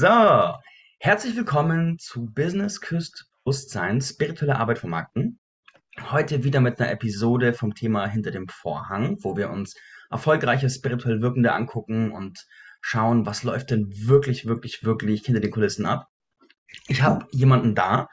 [0.00, 0.54] So,
[1.00, 5.40] herzlich willkommen zu Business Küst Bewusstsein, spirituelle Arbeit vermarkten.
[6.12, 9.74] Heute wieder mit einer Episode vom Thema Hinter dem Vorhang, wo wir uns
[10.08, 12.46] erfolgreiche spirituell Wirkende angucken und
[12.80, 16.06] schauen, was läuft denn wirklich, wirklich, wirklich hinter den Kulissen ab.
[16.86, 18.06] Ich habe jemanden da,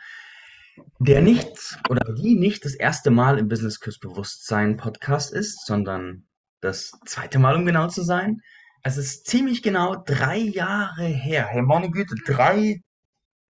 [0.98, 6.26] der nicht oder die nicht das erste Mal im Business Küst Bewusstsein Podcast ist, sondern
[6.62, 8.42] das zweite Mal, um genau zu sein.
[8.88, 11.48] Es ist ziemlich genau drei Jahre her.
[11.48, 12.84] Hey, meine Güte, drei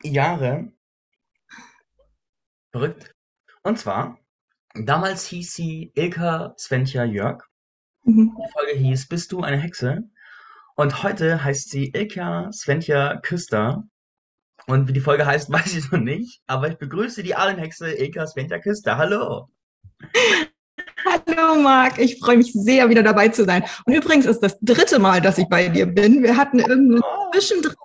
[0.02, 0.72] Jahre.
[2.72, 3.14] Verrückt.
[3.62, 4.18] Und zwar,
[4.76, 7.44] damals hieß sie Ilka Sventja Jörg.
[8.04, 8.34] Mhm.
[8.38, 10.10] Die Folge hieß Bist du eine Hexe?
[10.78, 13.84] Und heute heißt sie Ilka Sventja Küster.
[14.68, 16.44] Und wie die Folge heißt, weiß ich noch nicht.
[16.48, 18.98] Aber ich begrüße die Ahlenhexe Ilka Sventja Küster.
[18.98, 19.50] Hallo.
[21.06, 23.64] Hallo Marc, ich freue mich sehr, wieder dabei zu sein.
[23.86, 26.24] Und übrigens ist das dritte Mal, dass ich bei dir bin.
[26.24, 27.02] Wir hatten irgendwie
[27.34, 27.76] zwischendrin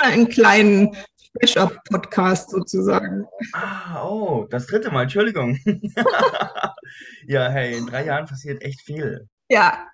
[0.00, 0.96] mal einen kleinen
[1.38, 3.24] Fresh-Up-Podcast sozusagen.
[3.52, 5.58] Ah, oh, das dritte Mal, Entschuldigung.
[7.26, 9.28] ja, hey, in drei Jahren passiert echt viel.
[9.48, 9.86] Ja,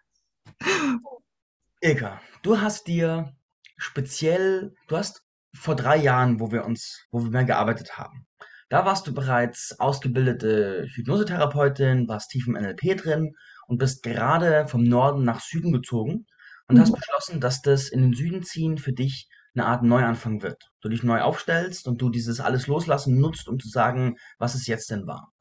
[1.81, 3.33] Ilka, du hast dir
[3.77, 5.23] speziell, du hast
[5.55, 8.27] vor drei Jahren, wo wir uns, wo wir mehr gearbeitet haben,
[8.69, 13.35] da warst du bereits ausgebildete Hypnosetherapeutin, warst tief im NLP drin
[13.69, 16.27] und bist gerade vom Norden nach Süden gezogen
[16.69, 16.97] und hast Mhm.
[16.97, 20.71] beschlossen, dass das in den Süden ziehen für dich eine Art Neuanfang wird.
[20.81, 24.67] Du dich neu aufstellst und du dieses alles loslassen nutzt, um zu sagen, was es
[24.67, 25.33] jetzt denn war.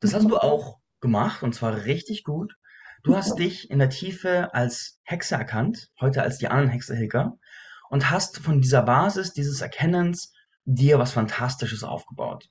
[0.00, 2.54] Das hast du auch gemacht und zwar richtig gut.
[3.02, 7.34] Du hast dich in der Tiefe als Hexe erkannt, heute als die Ahnenhexe Hilka,
[7.90, 10.32] und hast von dieser Basis dieses Erkennens
[10.64, 12.48] dir was Fantastisches aufgebaut.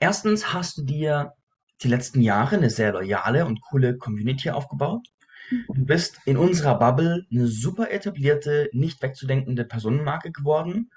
[0.00, 1.34] Erstens hast du dir
[1.82, 5.06] die letzten Jahre eine sehr loyale und coole Community aufgebaut.
[5.50, 10.90] Du bist in unserer Bubble eine super etablierte, nicht wegzudenkende Personenmarke geworden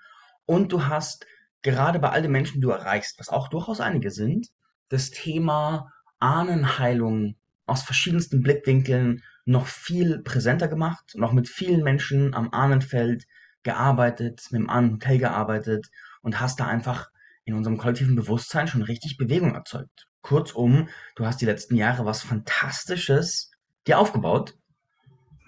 [0.46, 1.26] und du hast
[1.62, 4.48] gerade bei all den Menschen, die du erreichst, was auch durchaus einige sind,
[4.88, 7.36] das Thema Ahnenheilung
[7.68, 13.26] aus verschiedensten Blickwinkeln noch viel präsenter gemacht, noch mit vielen Menschen am Ahnenfeld
[13.64, 15.90] gearbeitet, mit dem Ahnenhotel gearbeitet
[16.22, 17.10] und hast da einfach
[17.46, 20.08] in unserem kollektiven Bewusstsein schon richtig Bewegung erzeugt.
[20.22, 23.52] Kurzum, du hast die letzten Jahre was Fantastisches
[23.88, 24.56] dir aufgebaut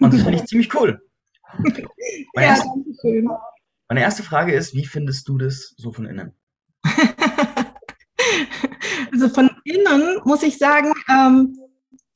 [0.00, 1.00] und das finde ich ziemlich cool.
[2.34, 2.68] Meine ja, erste,
[3.00, 3.28] schön.
[3.88, 6.34] meine erste Frage ist, wie findest du das so von innen?
[9.12, 11.54] Also von innen muss ich sagen, ähm,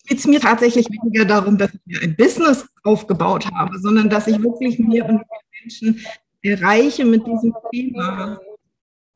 [0.06, 4.26] geht es mir tatsächlich weniger darum, dass ich mir ein Business aufgebaut habe, sondern dass
[4.26, 5.22] ich wirklich mehr und
[5.60, 6.00] Menschen
[6.42, 8.38] erreiche mit diesem Thema,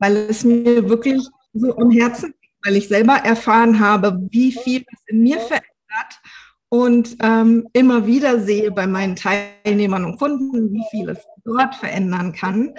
[0.01, 1.21] weil es mir wirklich
[1.53, 6.21] so am Herzen liegt, weil ich selber erfahren habe, wie viel es in mir verändert
[6.69, 12.33] und ähm, immer wieder sehe bei meinen Teilnehmern und Kunden, wie viel es dort verändern
[12.33, 12.73] kann.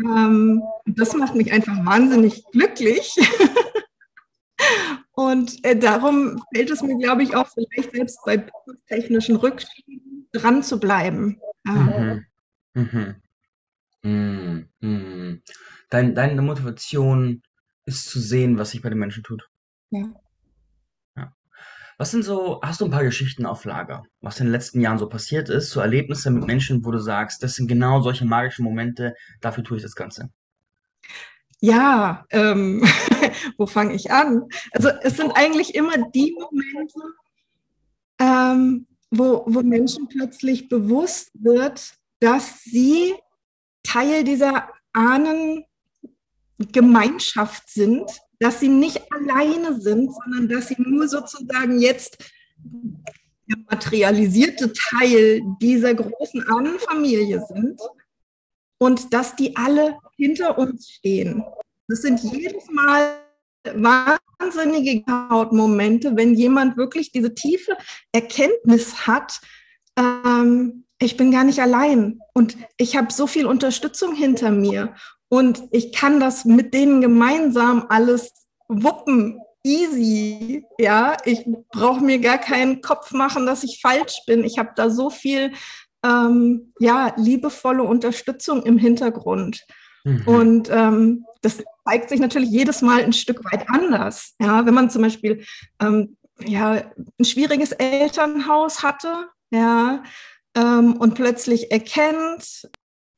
[0.00, 3.14] Ähm, das macht mich einfach wahnsinnig glücklich.
[5.12, 8.46] Und äh, darum fällt es mir, glaube ich, auch vielleicht selbst bei
[8.86, 11.40] technischen Rückschieben dran zu bleiben.
[11.66, 12.24] Ja.
[12.74, 13.16] Mhm.
[14.02, 14.68] Mhm.
[14.80, 15.42] Mhm.
[15.90, 17.42] Dein, deine Motivation
[17.84, 19.48] ist zu sehen, was sich bei den Menschen tut.
[19.90, 20.04] Ja.
[21.16, 21.32] Ja.
[21.96, 24.98] Was sind so, hast du ein paar Geschichten auf Lager, was in den letzten Jahren
[24.98, 28.64] so passiert ist, so Erlebnisse mit Menschen, wo du sagst, das sind genau solche magischen
[28.64, 30.30] Momente, dafür tue ich das Ganze.
[31.60, 32.84] Ja, ähm,
[33.58, 34.48] wo fange ich an?
[34.72, 37.00] Also es sind eigentlich immer die Momente,
[38.20, 43.14] ähm, wo, wo Menschen plötzlich bewusst wird, dass sie
[43.82, 44.68] Teil dieser
[46.58, 48.04] Ahnengemeinschaft sind,
[48.38, 52.18] dass sie nicht alleine sind, sondern dass sie nur sozusagen jetzt
[53.48, 57.80] der materialisierte Teil dieser großen Ahnenfamilie sind
[58.78, 61.44] und dass die alle hinter uns stehen.
[61.88, 63.18] Das sind jedes Mal
[63.74, 67.76] wahnsinnige Hautmomente, wenn jemand wirklich diese tiefe
[68.12, 69.40] Erkenntnis hat,
[69.96, 74.94] ähm, ich bin gar nicht allein und ich habe so viel Unterstützung hinter mir
[75.28, 78.32] und ich kann das mit denen gemeinsam alles
[78.68, 79.40] wuppen.
[79.64, 81.16] Easy, ja.
[81.24, 84.44] Ich brauche mir gar keinen Kopf machen, dass ich falsch bin.
[84.44, 85.52] Ich habe da so viel
[86.04, 89.64] ähm, ja, liebevolle Unterstützung im Hintergrund.
[90.04, 90.22] Mhm.
[90.26, 94.34] Und ähm, das zeigt sich natürlich jedes Mal ein Stück weit anders.
[94.40, 95.44] Ja, wenn man zum Beispiel
[95.80, 96.84] ähm, ja,
[97.18, 100.02] ein schwieriges Elternhaus hatte, ja,
[100.54, 102.68] ähm, und plötzlich erkennt,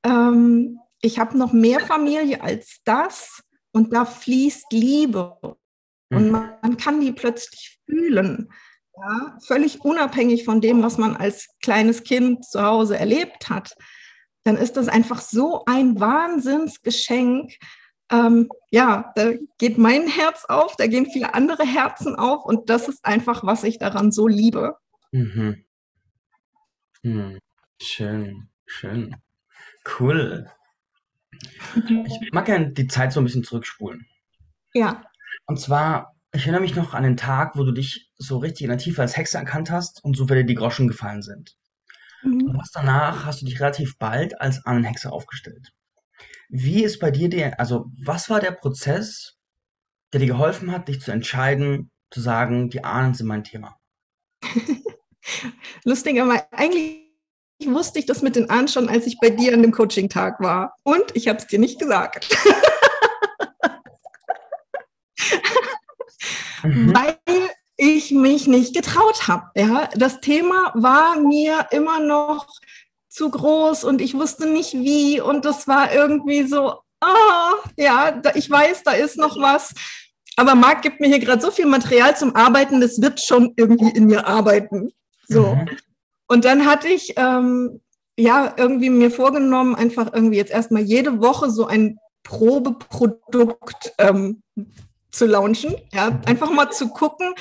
[0.04, 3.42] ähm, ich habe noch mehr Familie als das
[3.72, 5.36] und da fließt Liebe
[6.10, 6.30] und Mhm.
[6.30, 8.52] man, man kann die plötzlich fühlen.
[8.96, 13.74] Ja, völlig unabhängig von dem, was man als kleines Kind zu Hause erlebt hat.
[14.44, 17.52] dann ist das einfach so ein Wahnsinnsgeschenk.
[18.10, 22.88] Ähm, ja, da geht mein Herz auf, da gehen viele andere Herzen auf und das
[22.88, 24.76] ist einfach, was ich daran so liebe.
[25.12, 25.64] Mhm.
[27.02, 27.38] Hm.
[27.80, 29.16] Schön, schön.
[29.98, 30.50] Cool.
[31.42, 34.06] Ich mag gerne die Zeit so ein bisschen zurückspulen.
[34.74, 35.04] Ja.
[35.46, 38.70] Und zwar, ich erinnere mich noch an den Tag, wo du dich so richtig in
[38.70, 41.56] der Tiefe als Hexe erkannt hast und so dir die Groschen gefallen sind.
[42.22, 42.50] Mhm.
[42.50, 45.72] Und was danach hast du dich relativ bald als Ahnenhexe aufgestellt.
[46.48, 49.38] Wie ist bei dir der, also was war der Prozess,
[50.12, 53.78] der dir geholfen hat, dich zu entscheiden, zu sagen, die Ahnen sind mein Thema?
[55.84, 57.09] Lustigerweise, eigentlich
[57.66, 60.74] wusste ich das mit den Ahnen schon, als ich bei dir an dem Coaching-Tag war.
[60.82, 62.28] Und ich habe es dir nicht gesagt.
[66.62, 66.94] mhm.
[66.94, 67.18] Weil
[67.76, 69.44] ich mich nicht getraut habe.
[69.54, 72.46] Ja, das Thema war mir immer noch
[73.08, 78.48] zu groß und ich wusste nicht wie und das war irgendwie so, ah, ja, ich
[78.48, 79.74] weiß, da ist noch was.
[80.36, 83.90] Aber Marc gibt mir hier gerade so viel Material zum Arbeiten, das wird schon irgendwie
[83.90, 84.92] in mir arbeiten.
[85.28, 85.54] So.
[85.54, 85.68] Mhm.
[86.30, 87.80] Und dann hatte ich ähm,
[88.16, 94.40] ja irgendwie mir vorgenommen, einfach irgendwie jetzt erstmal jede Woche so ein Probeprodukt ähm,
[95.10, 95.74] zu launchen.
[95.92, 97.34] Ja, einfach mal zu gucken,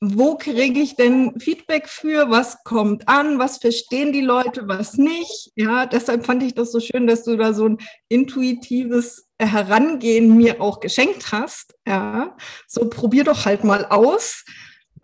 [0.00, 5.52] wo kriege ich denn Feedback für, was kommt an, was verstehen die Leute, was nicht.
[5.54, 7.78] Ja, deshalb fand ich das so schön, dass du da so ein
[8.08, 11.76] intuitives Herangehen mir auch geschenkt hast.
[11.86, 12.36] Ja,
[12.66, 14.44] so probier doch halt mal aus.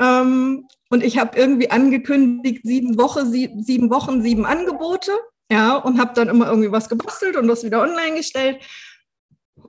[0.00, 5.12] Ähm, und ich habe irgendwie angekündigt, sieben, Woche, sieben, sieben Wochen, sieben Angebote.
[5.52, 8.64] Ja, und habe dann immer irgendwie was gebastelt und das wieder online gestellt.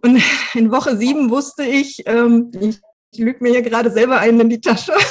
[0.02, 0.22] Und
[0.54, 2.80] in Woche sieben wusste ich, ähm, ich
[3.16, 4.92] ich lüge mir hier gerade selber einen in die Tasche.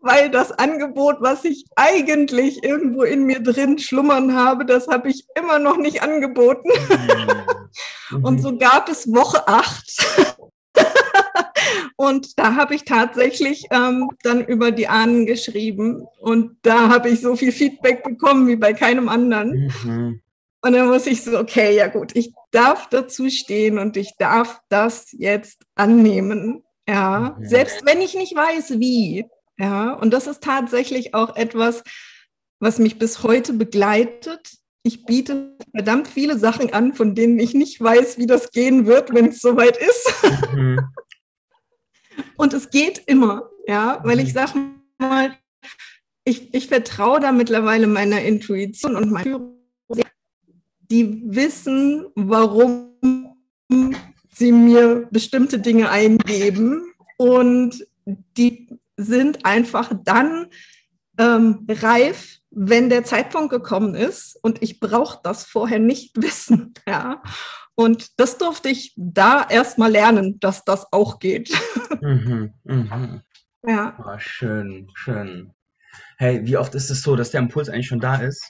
[0.00, 5.24] Weil das Angebot, was ich eigentlich irgendwo in mir drin schlummern habe, das habe ich
[5.34, 6.70] immer noch nicht angeboten.
[8.10, 8.24] Mhm.
[8.24, 10.26] Und so gab es Woche acht.
[11.96, 16.06] Und da habe ich tatsächlich ähm, dann über die Ahnen geschrieben.
[16.20, 19.72] Und da habe ich so viel Feedback bekommen wie bei keinem anderen.
[19.84, 20.20] Mhm.
[20.62, 24.60] Und dann muss ich so, okay, ja gut, ich darf dazu stehen und ich darf
[24.68, 26.62] das jetzt annehmen.
[26.88, 27.48] Ja, ja.
[27.48, 29.26] selbst wenn ich nicht weiß, wie.
[29.58, 31.82] Ja, und das ist tatsächlich auch etwas,
[32.60, 34.52] was mich bis heute begleitet.
[34.82, 39.14] Ich biete verdammt viele Sachen an, von denen ich nicht weiß, wie das gehen wird,
[39.14, 40.12] wenn es soweit ist.
[40.54, 40.80] Mhm.
[42.36, 44.38] und es geht immer, ja, weil ich mhm.
[44.38, 44.52] sage
[44.98, 45.36] mal,
[46.24, 49.60] ich, ich vertraue da mittlerweile meiner Intuition und meiner Führung
[50.90, 52.90] die wissen, warum
[54.32, 56.82] sie mir bestimmte Dinge eingeben
[57.16, 57.86] und
[58.36, 60.48] die sind einfach dann
[61.18, 66.74] ähm, reif, wenn der Zeitpunkt gekommen ist und ich brauche das vorher nicht wissen.
[66.88, 67.22] Ja.
[67.80, 71.50] Und das durfte ich da erstmal lernen, dass das auch geht.
[72.02, 73.22] Mhm, mh.
[73.66, 73.98] Ja.
[74.02, 75.52] Oh, schön, schön.
[76.16, 78.42] Hey, wie oft ist es so, dass der Impuls eigentlich schon da ist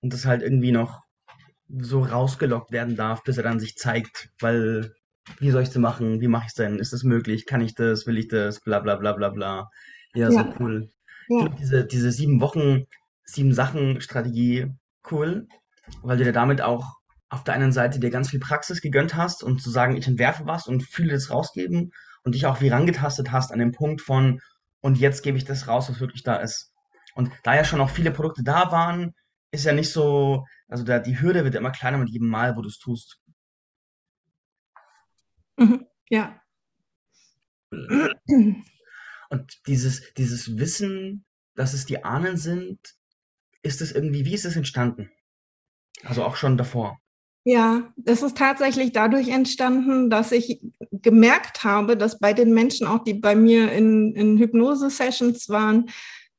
[0.00, 1.02] und das halt irgendwie noch
[1.68, 4.92] so rausgelockt werden darf, bis er dann sich zeigt, weil
[5.38, 6.20] wie soll ich es machen?
[6.20, 6.78] Wie mache ich es denn?
[6.80, 7.46] Ist das möglich?
[7.46, 8.06] Kann ich das?
[8.06, 8.60] Will ich das?
[8.60, 9.70] Bla bla bla bla bla.
[10.14, 10.32] Ja, ja.
[10.32, 10.90] so cool.
[11.28, 11.38] Ja.
[11.38, 12.86] Ich finde diese, diese sieben Wochen,
[13.24, 14.66] sieben Sachen Strategie
[15.10, 15.48] cool,
[16.02, 16.96] weil du dir damit auch
[17.28, 20.46] auf der einen Seite dir ganz viel Praxis gegönnt hast und zu sagen, ich entwerfe
[20.46, 21.92] was und fühle das rausgeben
[22.22, 24.40] und dich auch wie rangetastet hast an den Punkt von
[24.80, 26.72] und jetzt gebe ich das raus, was wirklich da ist.
[27.14, 29.14] Und da ja schon auch viele Produkte da waren,
[29.50, 32.62] ist ja nicht so, also da, die Hürde wird immer kleiner mit jedem Mal, wo
[32.62, 33.18] du es tust.
[35.56, 36.40] Mhm, ja.
[39.30, 42.78] Und dieses, dieses Wissen, dass es die Ahnen sind,
[43.62, 45.10] ist es irgendwie, wie ist es entstanden?
[46.04, 47.00] Also auch schon davor.
[47.48, 50.60] Ja, das ist tatsächlich dadurch entstanden, dass ich
[50.90, 55.88] gemerkt habe, dass bei den Menschen, auch die bei mir in, in Hypnose-Sessions waren,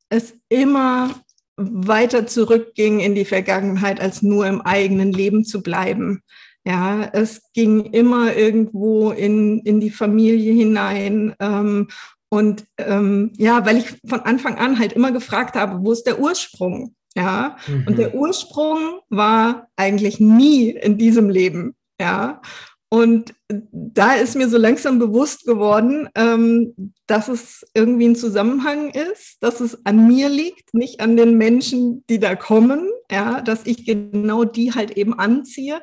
[0.10, 1.12] es immer
[1.56, 6.24] weiter zurückging in die Vergangenheit, als nur im eigenen Leben zu bleiben.
[6.66, 11.34] Ja, es ging immer irgendwo in, in die Familie hinein.
[11.40, 11.88] Ähm,
[12.28, 16.20] und ähm, ja, weil ich von Anfang an halt immer gefragt habe, wo ist der
[16.20, 16.97] Ursprung?
[17.18, 17.86] Ja, mhm.
[17.88, 21.76] und der Ursprung war eigentlich nie in diesem Leben.
[22.00, 22.42] Ja,
[22.90, 29.38] und da ist mir so langsam bewusst geworden, ähm, dass es irgendwie ein Zusammenhang ist,
[29.42, 33.86] dass es an mir liegt, nicht an den Menschen, die da kommen, ja, dass ich
[33.86, 35.82] genau die halt eben anziehe.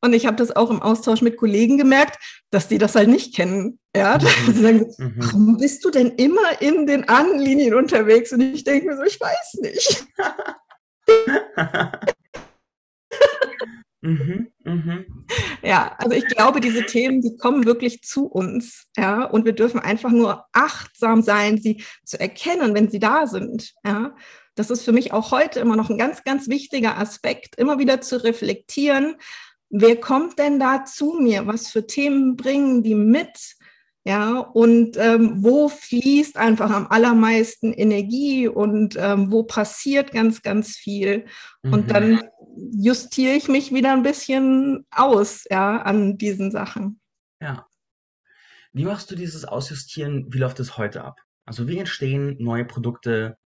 [0.00, 2.18] Und ich habe das auch im Austausch mit Kollegen gemerkt,
[2.50, 3.80] dass die das halt nicht kennen.
[3.94, 4.52] Ja, mhm.
[4.52, 5.14] sie sagen, mhm.
[5.16, 8.32] warum bist du denn immer in den Ahnenlinien unterwegs?
[8.32, 10.06] Und ich denke mir so, ich weiß nicht.
[14.00, 15.04] Mhm, mh.
[15.62, 19.80] Ja, also ich glaube, diese Themen, die kommen wirklich zu uns, ja, und wir dürfen
[19.80, 24.14] einfach nur achtsam sein, sie zu erkennen, wenn sie da sind, ja.
[24.54, 28.00] Das ist für mich auch heute immer noch ein ganz, ganz wichtiger Aspekt, immer wieder
[28.00, 29.16] zu reflektieren,
[29.70, 31.46] wer kommt denn da zu mir?
[31.46, 33.56] Was für Themen bringen die mit?
[34.08, 40.78] Ja, und ähm, wo fließt einfach am allermeisten Energie und ähm, wo passiert ganz, ganz
[40.78, 41.26] viel.
[41.62, 41.72] Mhm.
[41.74, 42.22] Und dann
[42.72, 47.02] justiere ich mich wieder ein bisschen aus, ja, an diesen Sachen.
[47.42, 47.66] Ja.
[48.72, 50.32] Wie machst du dieses Ausjustieren?
[50.32, 51.20] Wie läuft es heute ab?
[51.44, 53.36] Also wie entstehen neue Produkte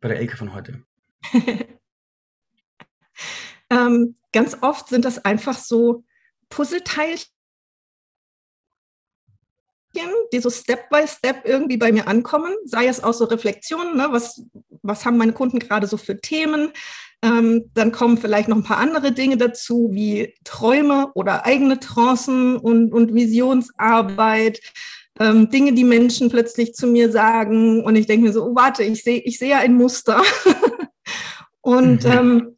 [0.00, 0.82] bei der Elke von heute?
[3.70, 6.02] ähm, ganz oft sind das einfach so
[6.48, 7.31] Puzzleteilchen,
[10.32, 14.08] die so Step by Step irgendwie bei mir ankommen, sei es auch so Reflexionen, ne,
[14.10, 14.42] was,
[14.82, 16.72] was haben meine Kunden gerade so für Themen.
[17.24, 22.56] Ähm, dann kommen vielleicht noch ein paar andere Dinge dazu, wie Träume oder eigene Trancen
[22.56, 24.60] und, und Visionsarbeit.
[25.20, 28.82] Ähm, Dinge, die Menschen plötzlich zu mir sagen und ich denke mir so, oh, warte,
[28.82, 30.22] ich sehe ich seh ja ein Muster.
[31.60, 32.10] und mhm.
[32.10, 32.56] ähm,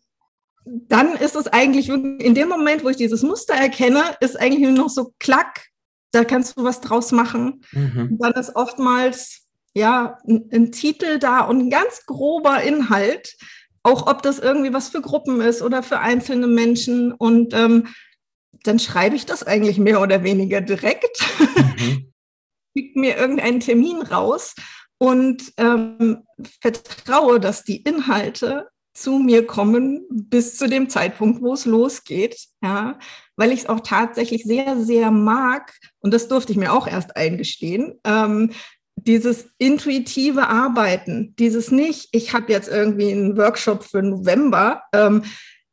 [0.65, 4.73] dann ist es eigentlich in dem Moment, wo ich dieses Muster erkenne, ist eigentlich nur
[4.73, 5.67] noch so klack,
[6.15, 7.65] da kannst du was draus machen.
[7.73, 8.19] Mhm.
[8.21, 13.37] Dann ist oftmals ja ein, ein, Titel da und ein ganz grober Inhalt,
[13.83, 17.13] auch ob das irgendwie was für Gruppen ist oder für einzelne Menschen.
[17.13, 17.89] Und ähm,
[18.63, 21.21] dann schreibe ich das eigentlich mehr oder weniger direkt,
[21.79, 22.13] mhm.
[22.95, 24.55] mir irgendeinen Termin raus
[24.99, 26.25] und ähm,
[26.61, 32.99] vertraue, dass die Inhalte zu mir kommen bis zu dem Zeitpunkt, wo es losgeht, ja,
[33.37, 37.17] weil ich es auch tatsächlich sehr, sehr mag, und das durfte ich mir auch erst
[37.17, 38.53] eingestehen, ähm,
[38.97, 45.25] dieses intuitive Arbeiten, dieses nicht, ich habe jetzt irgendwie einen Workshop für November, ähm,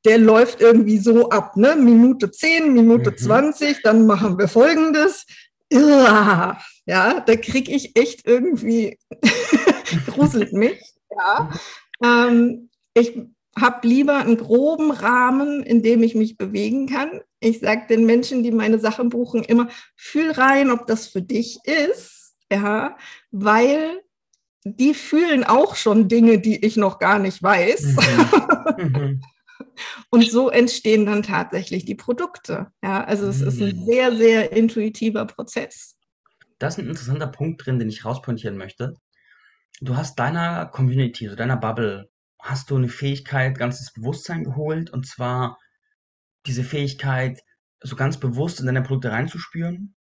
[0.05, 1.75] der läuft irgendwie so ab, ne?
[1.75, 3.17] Minute 10, Minute mhm.
[3.17, 5.27] 20, dann machen wir folgendes.
[5.71, 8.97] Ja, ja da kriege ich echt irgendwie,
[10.07, 10.81] gruselt mich.
[11.15, 11.51] Ja.
[12.03, 13.17] Ähm, ich
[13.60, 17.21] habe lieber einen groben Rahmen, in dem ich mich bewegen kann.
[17.39, 21.60] Ich sage den Menschen, die meine Sachen buchen, immer, fühl rein, ob das für dich
[21.65, 22.98] ist, ja,
[23.31, 24.01] weil
[24.63, 27.98] die fühlen auch schon Dinge, die ich noch gar nicht weiß.
[28.77, 28.77] Mhm.
[28.77, 29.21] mhm.
[30.10, 32.67] Und so entstehen dann tatsächlich die Produkte.
[32.83, 33.86] Ja, also es ist ein mhm.
[33.86, 35.98] sehr, sehr intuitiver Prozess.
[36.60, 38.95] Das ist ein interessanter Punkt drin, den ich rauspointieren möchte.
[39.79, 42.10] Du hast deiner Community, so deiner Bubble,
[42.41, 45.57] hast du eine Fähigkeit ganz ins Bewusstsein geholt und zwar
[46.45, 47.39] diese Fähigkeit,
[47.81, 49.95] so ganz bewusst in deine Produkte reinzuspüren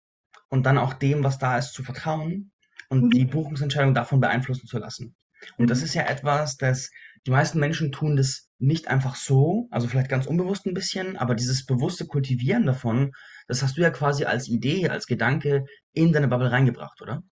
[0.49, 2.51] und dann auch dem, was da ist, zu vertrauen
[2.89, 3.09] und mhm.
[3.11, 5.15] die Buchungsentscheidung davon beeinflussen zu lassen.
[5.57, 5.67] Und mhm.
[5.67, 6.91] das ist ja etwas, das
[7.27, 11.35] die meisten Menschen tun das nicht einfach so, also vielleicht ganz unbewusst ein bisschen, aber
[11.35, 13.11] dieses bewusste Kultivieren davon,
[13.47, 17.23] das hast du ja quasi als Idee, als Gedanke in deine Bubble reingebracht, oder?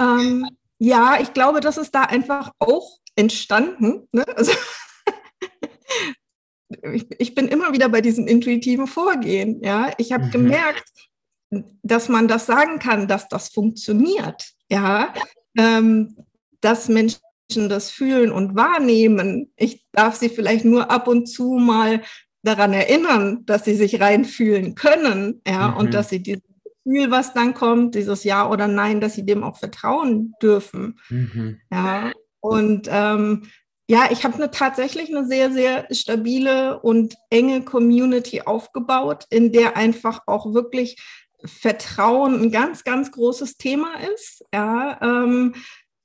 [0.00, 0.48] Ähm,
[0.82, 4.08] ja, ich glaube, das ist da einfach auch entstanden.
[4.10, 4.24] Ne?
[4.36, 4.50] Also
[6.92, 9.62] ich, ich, bin immer wieder bei diesem intuitiven Vorgehen.
[9.62, 10.30] Ja, ich habe mhm.
[10.32, 10.84] gemerkt,
[11.84, 14.54] dass man das sagen kann, dass das funktioniert.
[14.68, 15.14] Ja,
[15.56, 16.16] ähm,
[16.60, 19.52] dass Menschen das fühlen und wahrnehmen.
[19.54, 22.02] Ich darf sie vielleicht nur ab und zu mal
[22.42, 25.76] daran erinnern, dass sie sich reinfühlen können, ja, mhm.
[25.76, 26.42] und dass sie dieses
[26.84, 30.98] Gefühl, was dann kommt, dieses Ja oder Nein, dass sie dem auch vertrauen dürfen.
[31.08, 31.60] Mhm.
[31.70, 33.44] Ja, und ähm,
[33.88, 39.76] ja, ich habe eine, tatsächlich eine sehr, sehr stabile und enge Community aufgebaut, in der
[39.76, 40.96] einfach auch wirklich
[41.44, 44.44] Vertrauen ein ganz, ganz großes Thema ist.
[44.52, 45.54] Ja, ähm,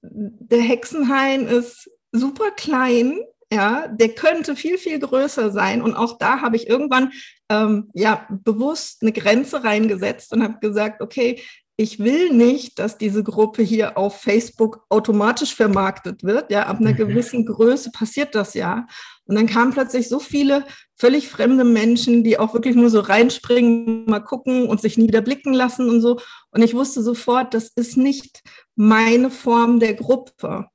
[0.01, 3.19] der Hexenhain ist super klein,
[3.51, 5.81] ja, der könnte viel, viel größer sein.
[5.81, 7.11] Und auch da habe ich irgendwann
[7.49, 11.41] ähm, ja bewusst eine Grenze reingesetzt und habe gesagt, okay,
[11.79, 16.49] ich will nicht, dass diese Gruppe hier auf Facebook automatisch vermarktet wird.
[16.49, 16.97] Ja, ab einer mhm.
[16.97, 18.87] gewissen Größe passiert das ja.
[19.25, 24.05] Und dann kamen plötzlich so viele völlig fremde Menschen, die auch wirklich nur so reinspringen,
[24.05, 26.19] mal gucken und sich nie wieder blicken lassen und so.
[26.49, 28.41] Und ich wusste sofort, das ist nicht
[28.75, 30.65] meine Form der Gruppe.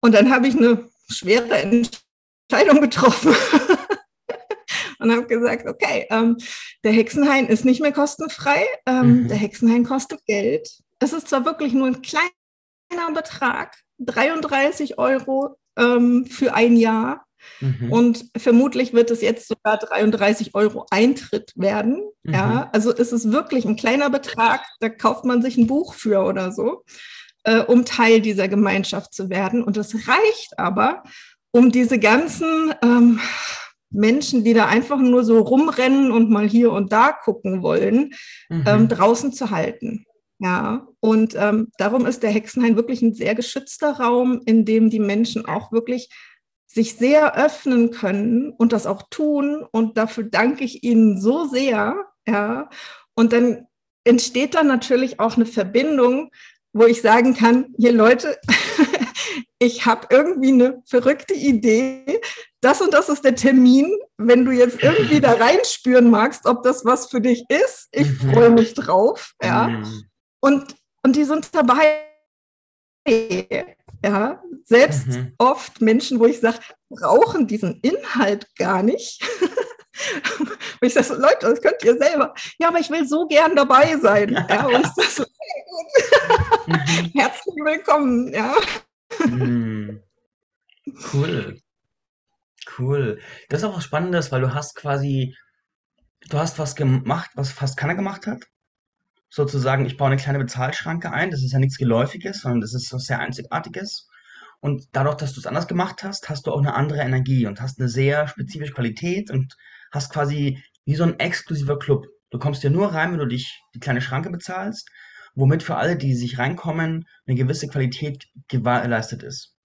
[0.00, 3.32] Und dann habe ich eine schwere Entscheidung getroffen.
[5.00, 6.36] und habe gesagt, okay, ähm,
[6.84, 9.28] der Hexenhain ist nicht mehr kostenfrei, ähm, mhm.
[9.28, 10.68] der Hexenhain kostet Geld.
[10.98, 12.30] Es ist zwar wirklich nur ein kleiner
[13.14, 17.24] Betrag, 33 Euro ähm, für ein Jahr.
[17.60, 17.90] Mhm.
[17.90, 22.02] Und vermutlich wird es jetzt sogar 33 Euro Eintritt werden.
[22.22, 22.34] Mhm.
[22.34, 26.22] Ja, also ist es wirklich ein kleiner Betrag, da kauft man sich ein Buch für
[26.24, 26.84] oder so,
[27.44, 29.62] äh, um Teil dieser Gemeinschaft zu werden.
[29.62, 31.02] Und das reicht aber,
[31.52, 33.20] um diese ganzen ähm,
[33.90, 38.14] Menschen, die da einfach nur so rumrennen und mal hier und da gucken wollen,
[38.48, 38.64] mhm.
[38.66, 40.06] ähm, draußen zu halten.
[40.38, 44.98] Ja, und ähm, darum ist der Hexenhain wirklich ein sehr geschützter Raum, in dem die
[44.98, 46.08] Menschen auch wirklich
[46.66, 49.66] sich sehr öffnen können und das auch tun.
[49.70, 51.96] Und dafür danke ich Ihnen so sehr.
[52.26, 52.70] Ja,
[53.14, 53.66] und dann
[54.04, 56.30] entsteht dann natürlich auch eine Verbindung,
[56.72, 58.38] wo ich sagen kann, hier Leute,
[59.58, 62.20] ich habe irgendwie eine verrückte Idee.
[62.60, 63.90] Das und das ist der Termin.
[64.16, 68.32] Wenn du jetzt irgendwie da reinspüren magst, ob das was für dich ist, ich mhm.
[68.32, 69.34] freue mich drauf.
[69.42, 69.68] Ja.
[69.68, 70.04] Mhm.
[70.40, 72.06] Und, und die sind dabei.
[74.04, 75.32] Ja, selbst mhm.
[75.38, 79.22] oft Menschen, wo ich sage, brauchen diesen Inhalt gar nicht.
[80.80, 82.34] Und ich sage so, Leute, das könnt ihr selber.
[82.58, 84.46] Ja, aber ich will so gern dabei sein.
[84.48, 85.24] Ja, und ich sage so.
[87.12, 88.32] Herzlich willkommen.
[88.32, 88.54] Ja.
[89.26, 90.02] Mhm.
[91.12, 91.56] Cool.
[92.78, 93.20] Cool.
[93.48, 95.36] Das ist auch was Spannendes, weil du hast quasi,
[96.28, 98.44] du hast was gemacht, was fast keiner gemacht hat.
[99.28, 101.30] Sozusagen, ich baue eine kleine Bezahlschranke ein.
[101.30, 104.08] Das ist ja nichts Geläufiges, sondern das ist was sehr Einzigartiges.
[104.60, 107.60] Und dadurch, dass du es anders gemacht hast, hast du auch eine andere Energie und
[107.60, 109.56] hast eine sehr spezifische Qualität und
[109.92, 112.06] hast quasi wie so ein exklusiver Club.
[112.30, 114.90] Du kommst ja nur rein, wenn du dich die kleine Schranke bezahlst,
[115.34, 119.56] womit für alle, die sich reinkommen, eine gewisse Qualität gewährleistet ist.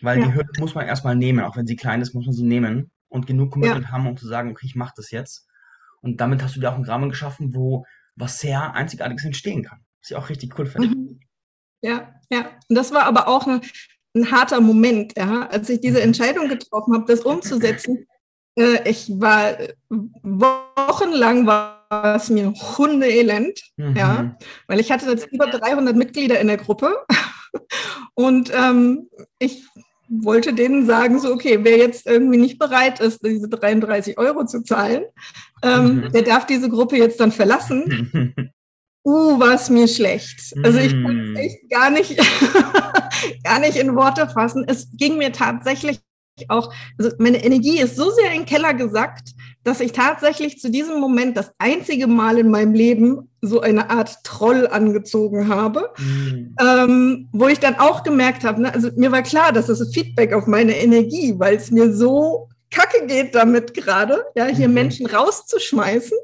[0.00, 0.26] Weil ja.
[0.26, 2.90] die Hürde muss man erstmal nehmen, auch wenn sie klein ist, muss man sie nehmen
[3.08, 3.92] und genug Commitment ja.
[3.92, 5.46] haben, um zu sagen, okay, ich mache das jetzt.
[6.02, 9.80] Und damit hast du dir auch einen Rahmen geschaffen, wo was sehr Einzigartiges entstehen kann.
[10.00, 10.88] Was ich auch richtig cool finde.
[10.88, 11.20] Mhm.
[11.82, 12.50] Ja, ja.
[12.68, 13.60] Und das war aber auch ein,
[14.14, 16.04] ein harter Moment, ja, als ich diese mhm.
[16.04, 18.06] Entscheidung getroffen habe, das umzusetzen
[18.56, 19.56] äh, ich war
[19.88, 23.96] wochenlang war es mir Hundeelend, mhm.
[23.96, 24.36] ja,
[24.66, 27.04] weil ich hatte jetzt über 300 Mitglieder in der Gruppe
[28.14, 29.08] und ähm,
[29.38, 29.64] ich
[30.08, 34.62] wollte denen sagen, so, okay, wer jetzt irgendwie nicht bereit ist, diese 33 Euro zu
[34.62, 35.04] zahlen,
[35.62, 36.12] ähm, mhm.
[36.12, 38.32] der darf diese Gruppe jetzt dann verlassen.
[39.04, 40.54] uh, war es mir schlecht.
[40.62, 41.36] Also ich kann es mhm.
[41.36, 42.16] echt gar nicht,
[43.44, 44.64] gar nicht in Worte fassen.
[44.66, 46.00] Es ging mir tatsächlich
[46.48, 49.30] auch, also meine Energie ist so sehr in den Keller gesackt,
[49.64, 54.22] dass ich tatsächlich zu diesem Moment das einzige Mal in meinem Leben so eine Art
[54.22, 56.54] Troll angezogen habe, mhm.
[56.60, 60.32] ähm, wo ich dann auch gemerkt habe, ne, also mir war klar, dass das Feedback
[60.32, 64.74] auf meine Energie, weil es mir so kacke geht damit gerade, ja, hier mhm.
[64.74, 66.18] Menschen rauszuschmeißen.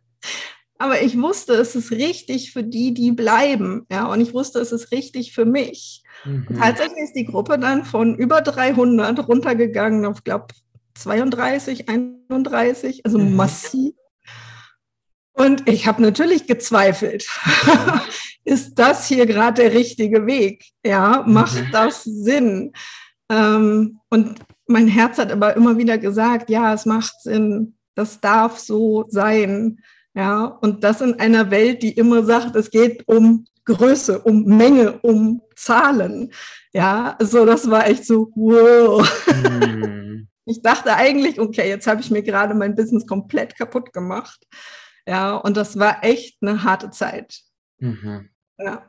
[0.78, 4.72] Aber ich wusste, es ist richtig für die, die bleiben, ja, und ich wusste, es
[4.72, 6.03] ist richtig für mich.
[6.24, 6.46] Mhm.
[6.58, 10.48] Tatsächlich ist die Gruppe dann von über 300 runtergegangen auf, glaube
[10.94, 13.36] 32, 31, also mhm.
[13.36, 13.94] massiv.
[15.32, 17.28] Und ich habe natürlich gezweifelt.
[18.44, 20.66] ist das hier gerade der richtige Weg?
[20.84, 21.68] Ja, macht mhm.
[21.72, 22.72] das Sinn?
[23.28, 27.74] Ähm, und mein Herz hat aber immer wieder gesagt, ja, es macht Sinn.
[27.94, 29.80] Das darf so sein.
[30.14, 34.98] Ja, und das in einer Welt, die immer sagt, es geht um Größe, um Menge,
[35.00, 36.32] um Zahlen.
[36.72, 39.06] Ja, so das war echt so, wow.
[39.26, 40.28] Mhm.
[40.46, 44.46] Ich dachte eigentlich, okay, jetzt habe ich mir gerade mein Business komplett kaputt gemacht.
[45.06, 47.40] Ja, und das war echt eine harte Zeit.
[47.78, 48.28] Mhm.
[48.58, 48.84] Ja.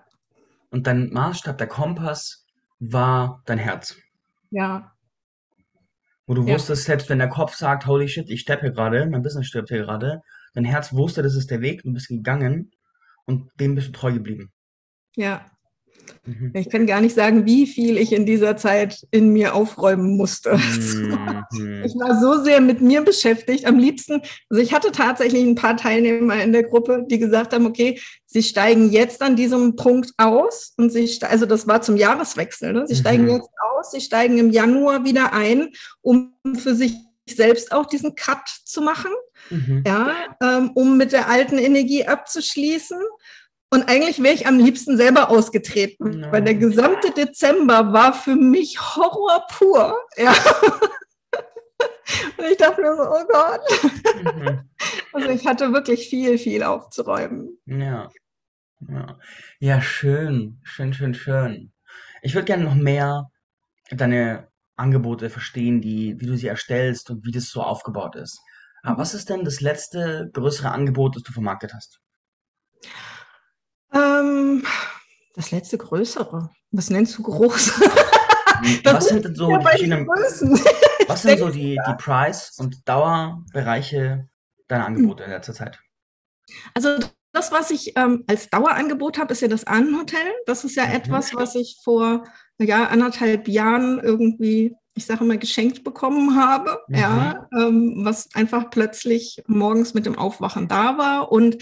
[0.70, 2.46] Und dein Maßstab, der Kompass,
[2.80, 3.96] war dein Herz.
[4.50, 4.92] Ja.
[6.28, 6.56] Wo du ja.
[6.56, 9.84] wusstest, selbst wenn der Kopf sagt, holy shit, ich steppe gerade, mein Business stirbt hier
[9.84, 10.22] gerade,
[10.54, 12.72] dein Herz wusste, das ist der Weg, du bist gegangen
[13.26, 14.52] und dem bist du treu geblieben.
[15.16, 15.46] Ja.
[16.26, 16.52] Mhm.
[16.56, 20.60] Ich kann gar nicht sagen, wie viel ich in dieser Zeit in mir aufräumen musste.
[21.52, 21.84] Mhm.
[21.86, 23.66] Ich war so sehr mit mir beschäftigt.
[23.66, 27.66] Am liebsten, also ich hatte tatsächlich ein paar Teilnehmer in der Gruppe, die gesagt haben,
[27.68, 32.74] okay, sie steigen jetzt an diesem Punkt aus und sie, also das war zum Jahreswechsel,
[32.74, 32.88] ne?
[32.88, 33.00] sie mhm.
[33.00, 35.70] steigen jetzt aus, sie steigen im Januar wieder ein,
[36.02, 36.96] um für sich
[37.30, 39.12] selbst auch diesen Cut zu machen,
[39.52, 39.84] mhm.
[39.86, 42.98] ja, ähm, um mit der alten Energie abzuschließen
[43.76, 46.32] und eigentlich wäre ich am liebsten selber ausgetreten, no.
[46.32, 49.98] weil der gesamte Dezember war für mich Horror pur.
[50.18, 50.34] Ja.
[52.38, 53.62] Und ich dachte mir so, oh Gott.
[54.36, 54.70] Mhm.
[55.14, 57.58] Also ich hatte wirklich viel, viel aufzuräumen.
[57.66, 58.10] Ja.
[58.88, 59.20] Ja,
[59.60, 61.72] ja schön, schön, schön, schön.
[62.22, 63.30] Ich würde gerne noch mehr
[63.92, 68.40] deine Angebote verstehen, die, wie du sie erstellst und wie das so aufgebaut ist.
[68.84, 72.02] Aber was ist denn das letzte größere Angebot, das du vermarktet hast?
[74.26, 74.64] Ähm,
[75.34, 76.50] das letzte größere.
[76.72, 77.80] Was nennst du groß?
[78.84, 84.28] was sind denn so die verschiedenen, was sind so die, die Preis- und Dauerbereiche
[84.68, 85.80] deiner Angebote in letzter Zeit?
[86.74, 87.00] Also
[87.34, 90.26] das, was ich ähm, als Dauerangebot habe, ist ja das Ahnenhotel.
[90.46, 90.94] Das ist ja mhm.
[90.94, 92.24] etwas, was ich vor
[92.58, 96.96] ja, anderthalb Jahren irgendwie ich sage mal, geschenkt bekommen habe, mhm.
[96.96, 101.58] ja, ähm, was einfach plötzlich morgens mit dem Aufwachen da war und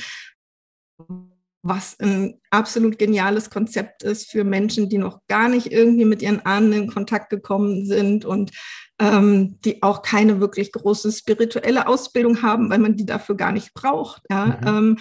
[1.64, 6.46] was ein absolut geniales Konzept ist für Menschen, die noch gar nicht irgendwie mit ihren
[6.46, 8.52] Ahnen in Kontakt gekommen sind und
[9.00, 13.74] ähm, die auch keine wirklich große spirituelle Ausbildung haben, weil man die dafür gar nicht
[13.74, 14.24] braucht.
[14.30, 14.46] Ja?
[14.46, 14.68] Mhm.
[14.68, 14.98] Ähm,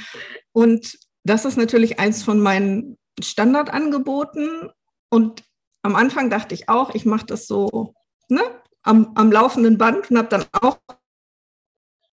[0.53, 4.71] und das ist natürlich eins von meinen Standardangeboten.
[5.11, 5.43] Und
[5.83, 7.95] am Anfang dachte ich auch, ich mache das so
[8.29, 8.43] ne,
[8.83, 10.79] am, am laufenden Band und habe dann auch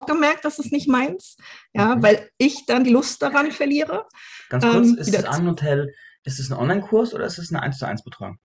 [0.05, 1.37] gemerkt, das ist nicht meins,
[1.73, 2.03] ja, mhm.
[2.03, 4.05] weil ich dann die Lust daran verliere.
[4.49, 7.77] Ganz kurz, ähm, ist das Anhotel, ist es ein Online-Kurs oder ist es eine 1
[7.77, 8.37] zu 1 Betreuung?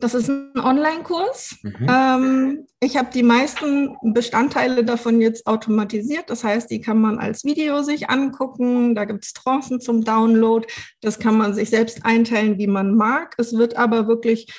[0.00, 1.56] Das ist ein Online-Kurs.
[1.62, 1.86] Mhm.
[1.88, 6.28] Ähm, ich habe die meisten Bestandteile davon jetzt automatisiert.
[6.28, 8.94] Das heißt, die kann man als Video sich angucken.
[8.94, 10.66] Da gibt es Trancen zum Download.
[11.00, 13.34] Das kann man sich selbst einteilen, wie man mag.
[13.38, 14.52] Es wird aber wirklich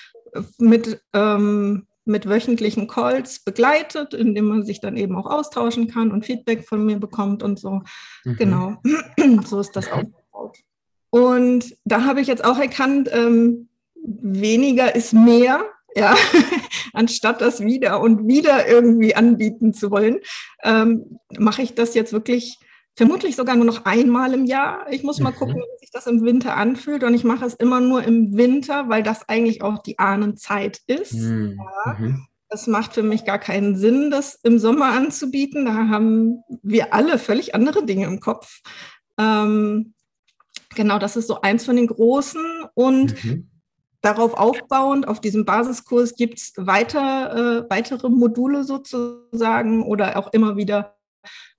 [0.57, 6.25] mit ähm, mit wöchentlichen Calls begleitet, indem man sich dann eben auch austauschen kann und
[6.25, 7.81] Feedback von mir bekommt und so.
[8.23, 8.35] Mhm.
[8.37, 8.75] Genau,
[9.45, 10.57] so ist das aufgebaut.
[11.09, 13.69] Und da habe ich jetzt auch erkannt, ähm,
[14.05, 15.63] weniger ist mehr,
[15.95, 16.15] ja,
[16.93, 20.19] anstatt das wieder und wieder irgendwie anbieten zu wollen,
[20.63, 22.59] ähm, mache ich das jetzt wirklich
[22.95, 24.87] vermutlich sogar nur noch einmal im Jahr.
[24.89, 25.35] Ich muss mal mhm.
[25.35, 27.03] gucken, wie sich das im Winter anfühlt.
[27.03, 31.13] Und ich mache es immer nur im Winter, weil das eigentlich auch die Ahnenzeit ist.
[31.13, 31.59] Mhm.
[31.59, 31.97] Ja.
[32.49, 35.65] Es macht für mich gar keinen Sinn, das im Sommer anzubieten.
[35.65, 38.61] Da haben wir alle völlig andere Dinge im Kopf.
[39.17, 39.93] Ähm,
[40.73, 42.41] genau, das ist so eins von den großen.
[42.75, 43.49] Und mhm.
[44.01, 50.55] darauf aufbauend, auf diesem Basiskurs gibt es weiter, äh, weitere Module sozusagen oder auch immer
[50.55, 50.94] wieder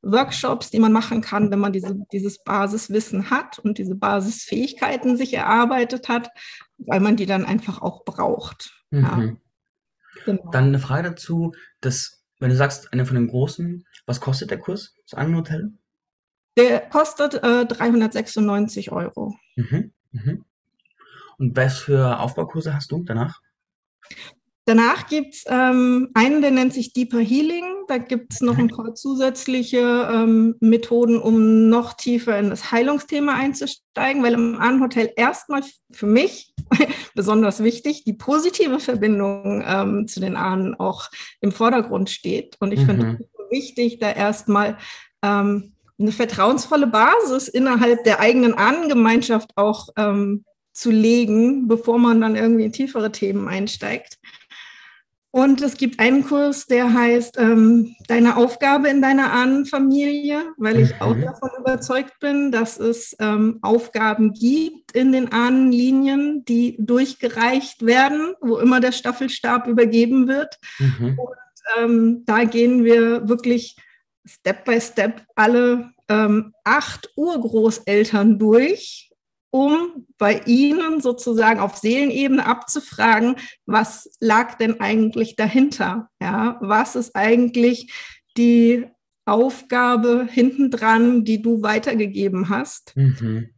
[0.02, 5.34] Workshops, die man machen kann, wenn man diese, dieses Basiswissen hat und diese Basisfähigkeiten sich
[5.34, 6.30] erarbeitet hat,
[6.78, 8.84] weil man die dann einfach auch braucht.
[8.90, 9.02] Mhm.
[9.02, 9.36] Ja.
[10.24, 10.50] Genau.
[10.50, 14.58] Dann eine Frage dazu, dass, wenn du sagst, eine von den großen, was kostet der
[14.58, 15.72] Kurs, das Hotel?
[16.56, 19.36] Der kostet äh, 396 Euro.
[19.56, 19.92] Mhm.
[20.12, 20.44] Mhm.
[21.38, 23.40] Und was für Aufbaukurse hast du danach?
[24.66, 27.64] Danach gibt es ähm, einen, der nennt sich Deeper Healing.
[27.86, 33.34] Da gibt es noch ein paar zusätzliche ähm, Methoden, um noch tiefer in das Heilungsthema
[33.34, 36.52] einzusteigen, weil im Ahnenhotel erstmal für mich
[37.14, 42.56] besonders wichtig die positive Verbindung ähm, zu den Ahnen auch im Vordergrund steht.
[42.58, 42.86] Und ich mhm.
[42.86, 44.78] finde es wichtig, da erstmal
[45.22, 50.44] ähm, eine vertrauensvolle Basis innerhalb der eigenen Ahnengemeinschaft auch ähm,
[50.76, 54.18] zu legen, bevor man dann irgendwie in tiefere Themen einsteigt.
[55.36, 60.98] Und es gibt einen Kurs, der heißt ähm, Deine Aufgabe in deiner Ahnenfamilie, weil ich
[60.98, 61.24] auch mhm.
[61.24, 68.56] davon überzeugt bin, dass es ähm, Aufgaben gibt in den Ahnenlinien, die durchgereicht werden, wo
[68.56, 70.58] immer der Staffelstab übergeben wird.
[70.78, 71.18] Mhm.
[71.18, 71.36] Und
[71.78, 73.76] ähm, da gehen wir wirklich
[74.24, 79.05] Step by Step alle ähm, acht Urgroßeltern durch
[79.56, 86.10] um bei Ihnen sozusagen auf Seelenebene abzufragen, was lag denn eigentlich dahinter?
[86.20, 87.90] Ja, was ist eigentlich
[88.36, 88.84] die
[89.24, 92.94] Aufgabe hintendran, die du weitergegeben hast?
[92.96, 93.48] Mhm.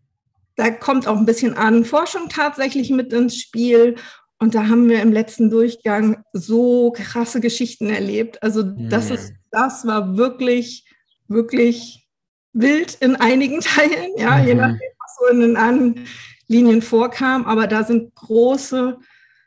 [0.55, 3.97] Da kommt auch ein bisschen an Forschung tatsächlich mit ins Spiel.
[4.39, 8.41] Und da haben wir im letzten Durchgang so krasse Geschichten erlebt.
[8.41, 9.15] Also das mhm.
[9.17, 10.85] ist, das war wirklich,
[11.27, 12.07] wirklich
[12.53, 14.47] wild in einigen Teilen, ja, mhm.
[14.47, 16.07] je nachdem, so in den anderen
[16.49, 18.99] Linien vorkam, aber da sind große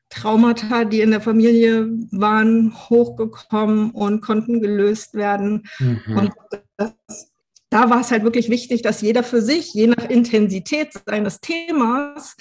[0.09, 5.67] Traumata, die in der Familie waren, hochgekommen und konnten gelöst werden.
[5.79, 6.17] Mhm.
[6.17, 6.31] Und
[6.77, 6.93] das,
[7.69, 12.35] da war es halt wirklich wichtig, dass jeder für sich, je nach Intensität seines Themas,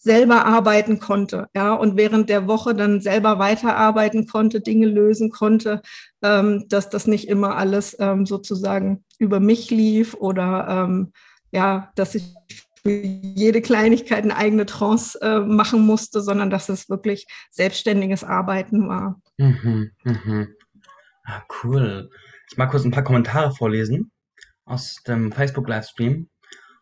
[0.00, 5.82] selber arbeiten konnte, ja, und während der Woche dann selber weiterarbeiten konnte, Dinge lösen konnte,
[6.22, 11.12] ähm, dass das nicht immer alles ähm, sozusagen über mich lief oder ähm,
[11.50, 12.34] ja, dass ich
[12.82, 18.88] für jede Kleinigkeit eine eigene Trance äh, machen musste, sondern dass es wirklich selbstständiges Arbeiten
[18.88, 19.20] war.
[19.36, 20.48] Mhm, mhm.
[21.24, 22.08] Ah, cool.
[22.50, 24.10] Ich mag kurz ein paar Kommentare vorlesen
[24.64, 26.28] aus dem Facebook-Livestream.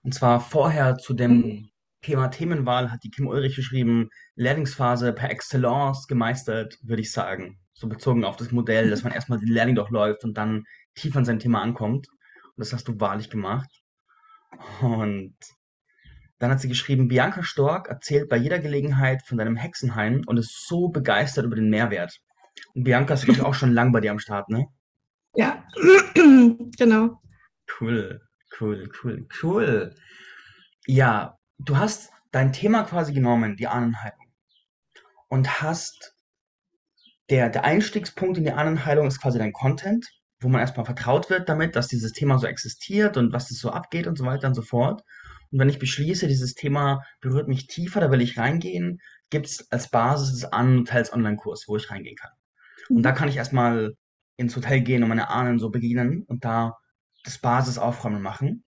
[0.03, 1.69] Und zwar vorher zu dem mhm.
[2.03, 7.59] Thema Themenwahl hat die Kim Ulrich geschrieben, Lehrlingsphase per Excellence gemeistert, würde ich sagen.
[7.73, 11.25] So bezogen auf das Modell, dass man erstmal den Lehrling durchläuft und dann tief an
[11.25, 12.07] sein Thema ankommt.
[12.09, 13.69] Und das hast du wahrlich gemacht.
[14.81, 15.37] Und
[16.39, 20.67] dann hat sie geschrieben, Bianca Stork erzählt bei jeder Gelegenheit von deinem Hexenhain und ist
[20.69, 22.21] so begeistert über den Mehrwert.
[22.75, 24.67] Und Bianca ist, glaube ich, auch schon lang bei dir am Start, ne?
[25.35, 25.65] Ja,
[26.79, 27.21] genau.
[27.81, 28.21] Cool,
[28.61, 29.95] cool, cool, cool.
[30.87, 34.27] Ja, du hast dein Thema quasi genommen, die Ahnenheilung,
[35.29, 36.15] und hast
[37.31, 40.07] der, der Einstiegspunkt in die Ahnenheilung ist quasi dein Content,
[40.41, 43.71] wo man erstmal vertraut wird damit, dass dieses Thema so existiert und was das so
[43.71, 45.03] abgeht und so weiter und so fort.
[45.51, 49.71] Und wenn ich beschließe, dieses Thema berührt mich tiefer, da will ich reingehen, gibt es
[49.71, 52.33] als Basis das Ahnen-Hotels Online-Kurs, wo ich reingehen kann.
[52.89, 53.15] Und da mhm.
[53.17, 53.95] kann ich erstmal
[54.37, 56.77] ins Hotel gehen und meine Ahnen so begegnen und da
[57.25, 58.65] das Basisaufräumen machen.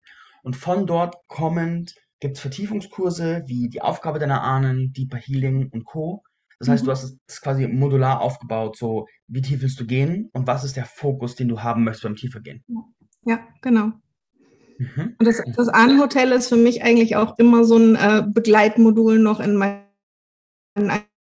[0.44, 5.86] Und von dort kommend gibt es Vertiefungskurse wie die Aufgabe deiner Ahnen, Deeper Healing und
[5.86, 6.24] Co.
[6.60, 6.86] Das heißt, mhm.
[6.86, 10.76] du hast es quasi modular aufgebaut, so wie tief willst du gehen und was ist
[10.76, 12.64] der Fokus, den du haben möchtest beim Tiefergehen.
[13.26, 13.92] Ja, genau.
[14.78, 15.16] Mhm.
[15.18, 19.40] Und das, das Ahnenhotel ist für mich eigentlich auch immer so ein äh, Begleitmodul noch
[19.40, 19.86] in meinen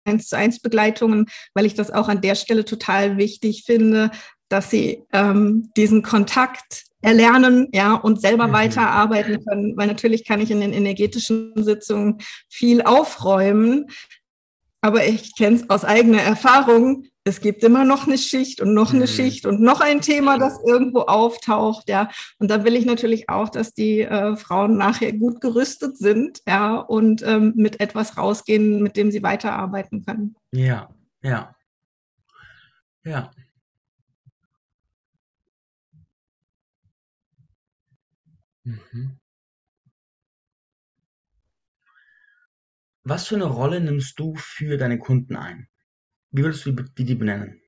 [0.05, 4.11] 1 zu 1 Begleitungen, weil ich das auch an der Stelle total wichtig finde,
[4.49, 8.53] dass sie ähm, diesen Kontakt erlernen, ja, und selber mhm.
[8.53, 12.19] weiterarbeiten können, weil natürlich kann ich in den energetischen Sitzungen
[12.49, 13.87] viel aufräumen,
[14.83, 18.91] aber ich kenne es aus eigener Erfahrung, es gibt immer noch eine Schicht und noch
[18.91, 19.07] eine mhm.
[19.07, 22.09] Schicht und noch ein Thema, das irgendwo auftaucht, ja.
[22.37, 26.75] Und da will ich natürlich auch, dass die äh, Frauen nachher gut gerüstet sind, ja,
[26.75, 30.35] und ähm, mit etwas rausgehen, mit dem sie weiterarbeiten können.
[30.51, 30.89] Ja,
[31.21, 31.55] ja.
[33.05, 33.31] Ja.
[38.65, 39.22] Mhm.
[43.05, 45.67] Was für eine Rolle nimmst du für deine Kunden ein?
[46.31, 47.61] Wie würdest du die, die benennen?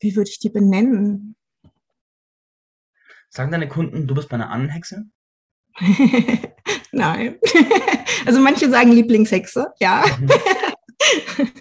[0.00, 1.36] Wie würde ich die benennen?
[3.28, 5.04] Sagen deine Kunden, du bist meine Annenhexe?
[6.92, 7.38] Nein.
[8.26, 10.04] also manche sagen Lieblingshexe, ja.
[10.18, 10.30] Mhm.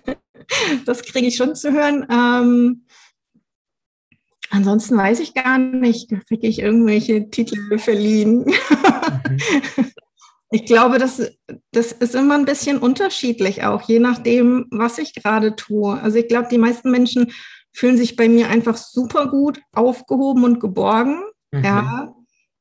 [0.85, 2.07] das kriege ich schon zu hören.
[2.09, 2.85] Ähm,
[4.49, 8.45] ansonsten weiß ich gar nicht, kriege ich irgendwelche Titel verliehen.
[8.45, 9.91] Mhm.
[10.51, 11.21] Ich glaube, das,
[11.71, 15.99] das ist immer ein bisschen unterschiedlich auch, je nachdem, was ich gerade tue.
[15.99, 17.31] Also ich glaube, die meisten Menschen
[17.73, 21.21] fühlen sich bei mir einfach super gut aufgehoben und geborgen.
[21.51, 21.63] Mhm.
[21.63, 22.15] Ja.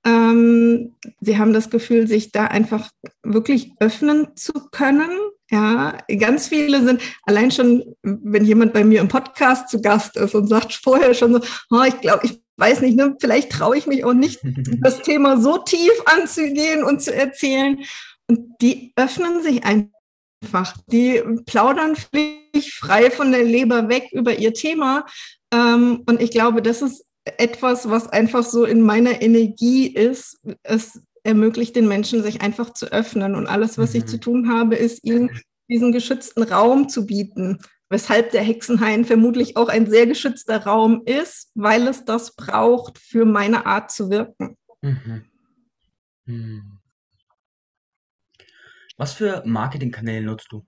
[0.04, 2.90] Ähm, sie haben das Gefühl, sich da einfach
[3.22, 5.10] wirklich öffnen zu können.
[5.50, 10.34] Ja, ganz viele sind allein schon, wenn jemand bei mir im Podcast zu Gast ist
[10.34, 13.86] und sagt vorher schon so, oh, ich glaube, ich weiß nicht, ne, vielleicht traue ich
[13.86, 14.40] mich auch nicht,
[14.80, 17.78] das Thema so tief anzugehen und zu erzählen.
[18.26, 20.76] Und die öffnen sich einfach.
[20.88, 25.06] Die plaudern völlig frei von der Leber weg über ihr Thema.
[25.52, 30.40] Ähm, und ich glaube, das ist etwas, was einfach so in meiner Energie ist.
[30.62, 33.34] Es ermöglicht den Menschen, sich einfach zu öffnen.
[33.34, 34.08] Und alles, was ich mhm.
[34.08, 35.30] zu tun habe, ist ihnen
[35.70, 37.58] diesen geschützten Raum zu bieten
[37.94, 43.24] weshalb der Hexenhain vermutlich auch ein sehr geschützter Raum ist, weil es das braucht, für
[43.24, 44.56] meine Art zu wirken.
[44.82, 45.24] Mhm.
[46.26, 46.80] Hm.
[48.96, 50.66] Was für Marketingkanäle nutzt du?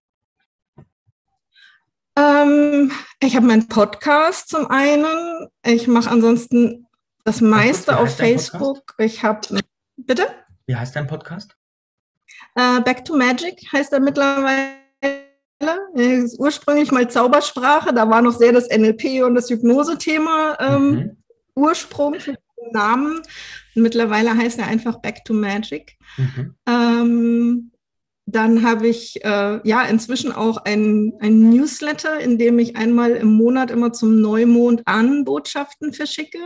[2.17, 5.49] Ähm, ich habe meinen Podcast zum einen.
[5.65, 6.87] Ich mache ansonsten
[7.25, 8.95] das meiste auf Facebook.
[8.99, 9.61] Ich habe.
[9.97, 10.29] Bitte?
[10.67, 11.57] Wie heißt dein Podcast?
[12.57, 14.86] Uh, Back to Magic heißt er mittlerweile.
[15.95, 21.17] Ist ursprünglich mal Zaubersprache, da war noch sehr das NLP und das Hypnose-Thema ähm, mhm.
[21.55, 23.23] Ursprung für den Namen.
[23.75, 25.97] Und mittlerweile heißt er einfach Back to Magic.
[26.19, 26.55] Mhm.
[26.67, 27.71] Ähm,
[28.27, 33.33] dann habe ich äh, ja inzwischen auch ein, ein Newsletter, in dem ich einmal im
[33.33, 36.41] Monat immer zum Neumond an Botschaften verschicke.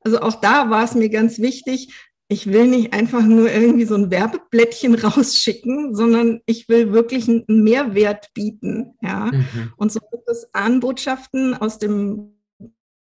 [0.00, 1.92] Also auch da war es mir ganz wichtig,
[2.28, 7.44] ich will nicht einfach nur irgendwie so ein Werbeblättchen rausschicken, sondern ich will wirklich einen
[7.46, 8.94] Mehrwert bieten.
[9.00, 9.26] Ja?
[9.26, 9.72] Mhm.
[9.76, 12.34] Und so gibt es Ahnbotschaften aus dem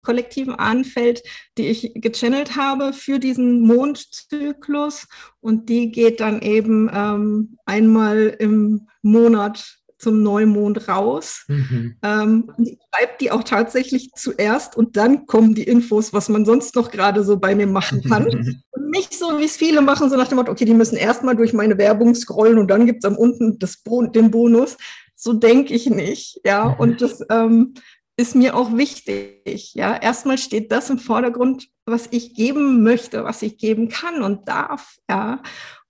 [0.02, 1.24] kollektiven Ahnenfeld,
[1.58, 5.08] die ich gechannelt habe für diesen Mondzyklus.
[5.40, 11.44] Und die geht dann eben ähm, einmal im Monat zum Neumond raus.
[11.48, 11.96] Mhm.
[12.02, 16.74] Ähm, ich schreibe die auch tatsächlich zuerst und dann kommen die Infos, was man sonst
[16.74, 18.26] noch gerade so bei mir machen kann.
[18.70, 21.36] und nicht so, wie es viele machen, so nach dem Motto, okay, die müssen erstmal
[21.36, 24.76] durch meine Werbung scrollen und dann gibt es am unten das Bo den Bonus.
[25.14, 26.40] So denke ich nicht.
[26.44, 26.74] Ja, mhm.
[26.80, 27.74] und das ähm,
[28.16, 29.74] ist mir auch wichtig.
[29.74, 34.48] Ja, erstmal steht das im Vordergrund, was ich geben möchte, was ich geben kann und
[34.48, 34.96] darf.
[35.08, 35.42] Ja,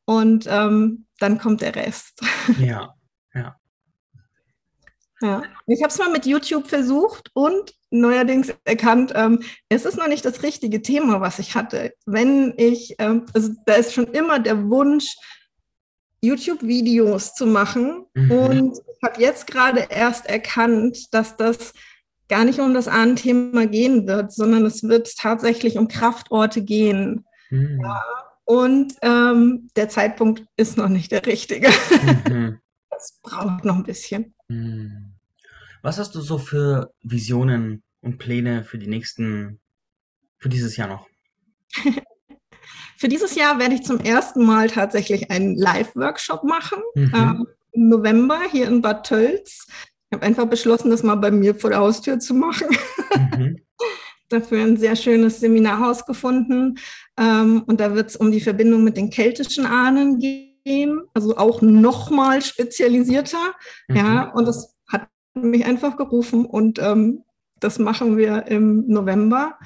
[0.05, 2.21] und ähm, dann kommt der Rest.
[2.61, 2.95] Ja.
[5.21, 10.09] Ja, ich habe es mal mit YouTube versucht und neuerdings erkannt, ähm, es ist noch
[10.09, 11.95] nicht das richtige Thema, was ich hatte.
[12.05, 15.17] Wenn ich, ähm, also da ist schon immer der Wunsch,
[16.23, 18.31] YouTube-Videos zu machen mhm.
[18.31, 21.73] und ich habe jetzt gerade erst erkannt, dass das
[22.29, 27.25] gar nicht um das Ahnenthema gehen wird, sondern es wird tatsächlich um Kraftorte gehen.
[27.51, 27.81] Mhm.
[27.83, 28.03] Ja,
[28.45, 31.69] und ähm, der Zeitpunkt ist noch nicht der richtige.
[32.29, 32.59] Mhm.
[32.89, 34.35] Das braucht noch ein bisschen.
[34.49, 35.06] Mhm.
[35.87, 39.61] Was hast du so für Visionen und Pläne für die nächsten,
[40.37, 41.07] für dieses Jahr noch?
[42.99, 46.79] Für dieses Jahr werde ich zum ersten Mal tatsächlich einen Live-Workshop machen.
[46.95, 47.13] Mhm.
[47.15, 49.67] Ähm, Im November hier in Bad Tölz.
[49.69, 52.69] Ich habe einfach beschlossen, das mal bei mir vor der Haustür zu machen.
[53.15, 53.61] Mhm.
[54.31, 56.79] Dafür ein sehr schönes Seminarhaus gefunden.
[57.19, 61.61] Ähm, und da wird es um die Verbindung mit den keltischen Ahnen gehen, also auch
[61.61, 63.55] nochmal spezialisierter.
[63.89, 63.97] Mhm.
[63.97, 64.76] Ja, und das
[65.37, 67.23] mich einfach gerufen und ähm,
[67.61, 69.59] das machen wir im November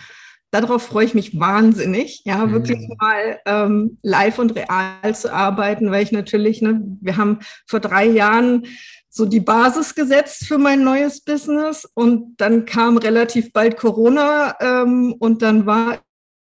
[0.50, 2.52] darauf freue ich mich wahnsinnig, ja, mhm.
[2.52, 7.80] wirklich mal ähm, live und real zu arbeiten, weil ich natürlich, ne, wir haben vor
[7.80, 8.66] drei Jahren
[9.08, 15.14] so die Basis gesetzt für mein neues Business und dann kam relativ bald Corona ähm,
[15.18, 16.00] und dann war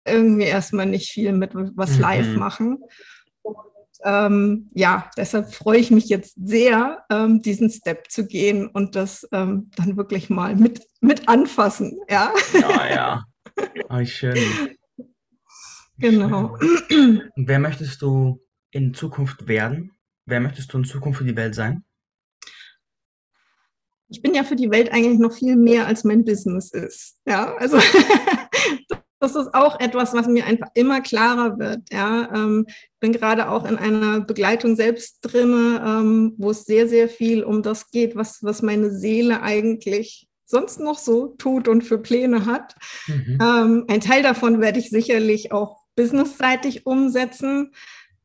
[0.06, 2.00] irgendwie erstmal nicht viel mit was mhm.
[2.00, 2.78] live machen.
[4.04, 9.28] Ähm, ja, deshalb freue ich mich jetzt sehr, ähm, diesen Step zu gehen und das
[9.32, 11.98] ähm, dann wirklich mal mit, mit anfassen.
[12.08, 12.90] Ja, ja.
[12.90, 13.24] ja.
[13.88, 14.38] Oh, schön.
[15.98, 16.56] Genau.
[16.88, 17.30] Schön.
[17.36, 19.92] Und wer möchtest du in Zukunft werden?
[20.26, 21.84] Wer möchtest du in Zukunft für die Welt sein?
[24.08, 27.18] Ich bin ja für die Welt eigentlich noch viel mehr, als mein Business ist.
[27.26, 27.78] Ja, also
[29.20, 31.82] das ist auch etwas, was mir einfach immer klarer wird.
[31.92, 36.88] Ja, ähm, ich bin gerade auch in einer Begleitung selbst drin, ähm, wo es sehr,
[36.88, 41.82] sehr viel um das geht, was, was meine Seele eigentlich sonst noch so tut und
[41.82, 42.74] für Pläne hat.
[43.06, 43.38] Mhm.
[43.40, 47.72] Ähm, ein Teil davon werde ich sicherlich auch businessseitig umsetzen.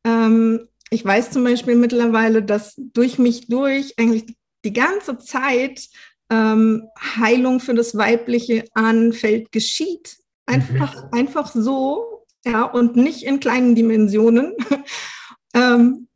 [0.02, 5.88] Ähm, ich weiß zum Beispiel mittlerweile, dass durch mich durch eigentlich die ganze Zeit
[6.30, 10.16] ähm, Heilung für das weibliche Ahnenfeld geschieht.
[10.46, 11.08] Einfach, mhm.
[11.12, 14.54] einfach so, ja, und nicht in kleinen Dimensionen.
[15.54, 16.08] ähm,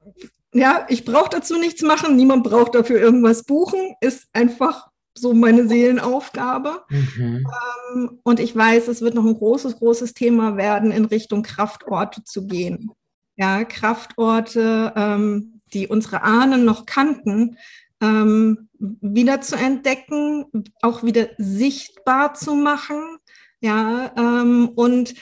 [0.52, 5.68] ja, ich brauche dazu nichts machen, niemand braucht dafür irgendwas buchen, ist einfach so meine
[5.68, 6.84] Seelenaufgabe.
[6.88, 7.46] Mhm.
[7.94, 12.24] Ähm, und ich weiß, es wird noch ein großes, großes Thema werden, in Richtung Kraftorte
[12.24, 12.90] zu gehen.
[13.36, 17.56] Ja, Kraftorte, ähm, die unsere Ahnen noch kannten,
[18.00, 20.46] ähm, wieder zu entdecken,
[20.82, 23.18] auch wieder sichtbar zu machen.
[23.60, 25.14] Ja, ähm, und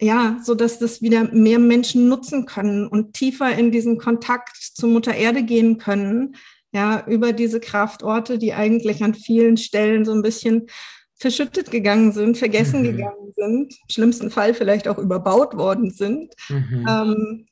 [0.00, 4.88] ja, so dass das wieder mehr Menschen nutzen können und tiefer in diesen Kontakt zur
[4.90, 6.36] Mutter Erde gehen können,
[6.72, 10.66] ja, über diese Kraftorte, die eigentlich an vielen Stellen so ein bisschen
[11.16, 12.84] verschüttet gegangen sind, vergessen mhm.
[12.84, 16.34] gegangen sind, im schlimmsten Fall vielleicht auch überbaut worden sind.
[16.48, 16.86] Mhm.
[16.88, 17.46] Ähm,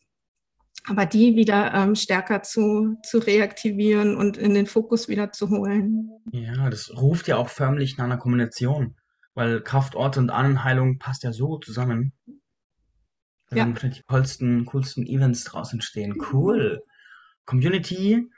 [0.85, 6.11] aber die wieder ähm, stärker zu, zu reaktivieren und in den Fokus wieder zu holen.
[6.33, 8.97] Ja, das ruft ja auch förmlich nach einer Kombination,
[9.35, 12.13] weil Kraftorte und Ahnenheilung passt ja so gut zusammen.
[13.51, 13.69] Da ja.
[13.69, 16.17] wahrscheinlich die coolsten, coolsten Events draus entstehen.
[16.33, 16.83] Cool.
[17.45, 18.29] Community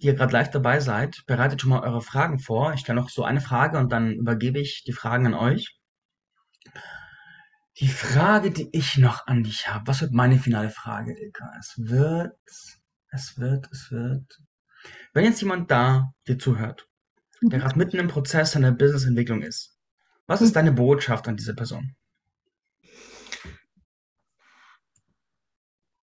[0.00, 2.72] die ihr gerade live dabei seid, bereitet schon mal eure Fragen vor.
[2.74, 5.76] Ich stelle noch so eine Frage und dann übergebe ich die Fragen an euch.
[7.78, 11.52] Die Frage, die ich noch an dich habe, was wird meine finale Frage, Ilka?
[11.58, 12.36] Es wird,
[13.10, 14.40] es wird, es wird.
[15.12, 16.88] Wenn jetzt jemand da dir zuhört,
[17.42, 17.62] der mhm.
[17.62, 19.77] gerade mitten im Prozess seiner Businessentwicklung ist,
[20.28, 21.96] was ist deine Botschaft an diese Person?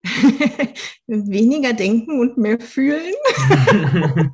[1.06, 3.14] Weniger denken und mehr fühlen.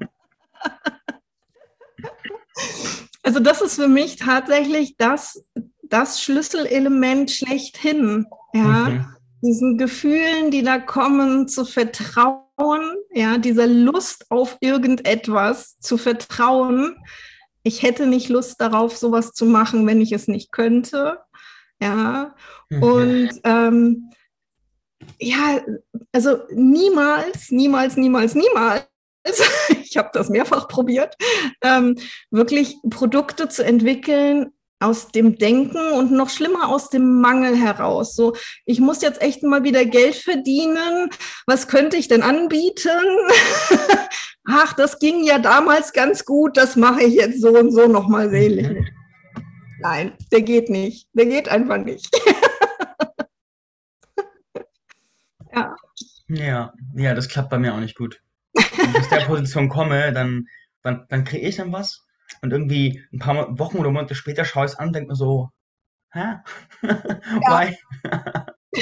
[3.22, 5.44] also das ist für mich tatsächlich das,
[5.82, 8.26] das Schlüsselelement schlechthin.
[8.54, 9.04] Ja, okay.
[9.42, 16.96] diesen Gefühlen, die da kommen, zu vertrauen, ja, dieser Lust auf irgendetwas zu vertrauen.
[17.62, 21.18] Ich hätte nicht Lust darauf, sowas zu machen, wenn ich es nicht könnte.
[21.80, 22.34] Ja,
[22.70, 22.82] mhm.
[22.82, 24.10] und ähm,
[25.20, 25.60] ja,
[26.12, 28.86] also niemals, niemals, niemals, niemals,
[29.82, 31.16] ich habe das mehrfach probiert,
[31.62, 31.96] ähm,
[32.30, 38.14] wirklich Produkte zu entwickeln aus dem Denken und noch schlimmer aus dem Mangel heraus.
[38.14, 41.10] So, ich muss jetzt echt mal wieder Geld verdienen.
[41.46, 42.90] Was könnte ich denn anbieten?
[44.48, 46.56] Ach, das ging ja damals ganz gut.
[46.56, 48.68] Das mache ich jetzt so und so nochmal selig.
[48.68, 48.86] Mhm.
[49.80, 51.08] Nein, der geht nicht.
[51.12, 52.08] Der geht einfach nicht.
[55.54, 55.76] Ja.
[56.28, 58.22] Ja, ja, das klappt bei mir auch nicht gut.
[58.54, 60.46] Wenn ich aus der Position komme, dann,
[60.82, 62.06] dann, dann kriege ich dann was
[62.40, 65.16] und irgendwie ein paar Wochen oder Monate später schaue ich es an und denke mir
[65.16, 65.50] so,
[66.12, 66.36] hä?
[66.82, 67.76] Why?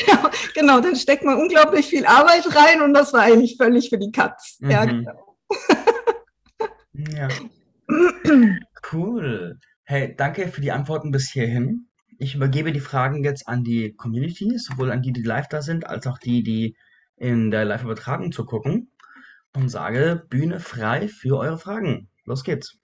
[0.07, 3.99] ja, genau, dann steckt man unglaublich viel Arbeit rein und das war eigentlich völlig für
[3.99, 4.59] die Katz.
[4.61, 4.71] Mhm.
[4.71, 5.37] Ja, genau.
[6.95, 7.29] ja.
[8.93, 9.59] Cool.
[9.85, 11.89] Hey, danke für die Antworten bis hierhin.
[12.19, 15.87] Ich übergebe die Fragen jetzt an die Community, sowohl an die, die live da sind,
[15.87, 16.77] als auch die, die
[17.17, 18.91] in der Live-Übertragung zugucken
[19.55, 22.09] und sage Bühne frei für eure Fragen.
[22.25, 22.79] Los geht's.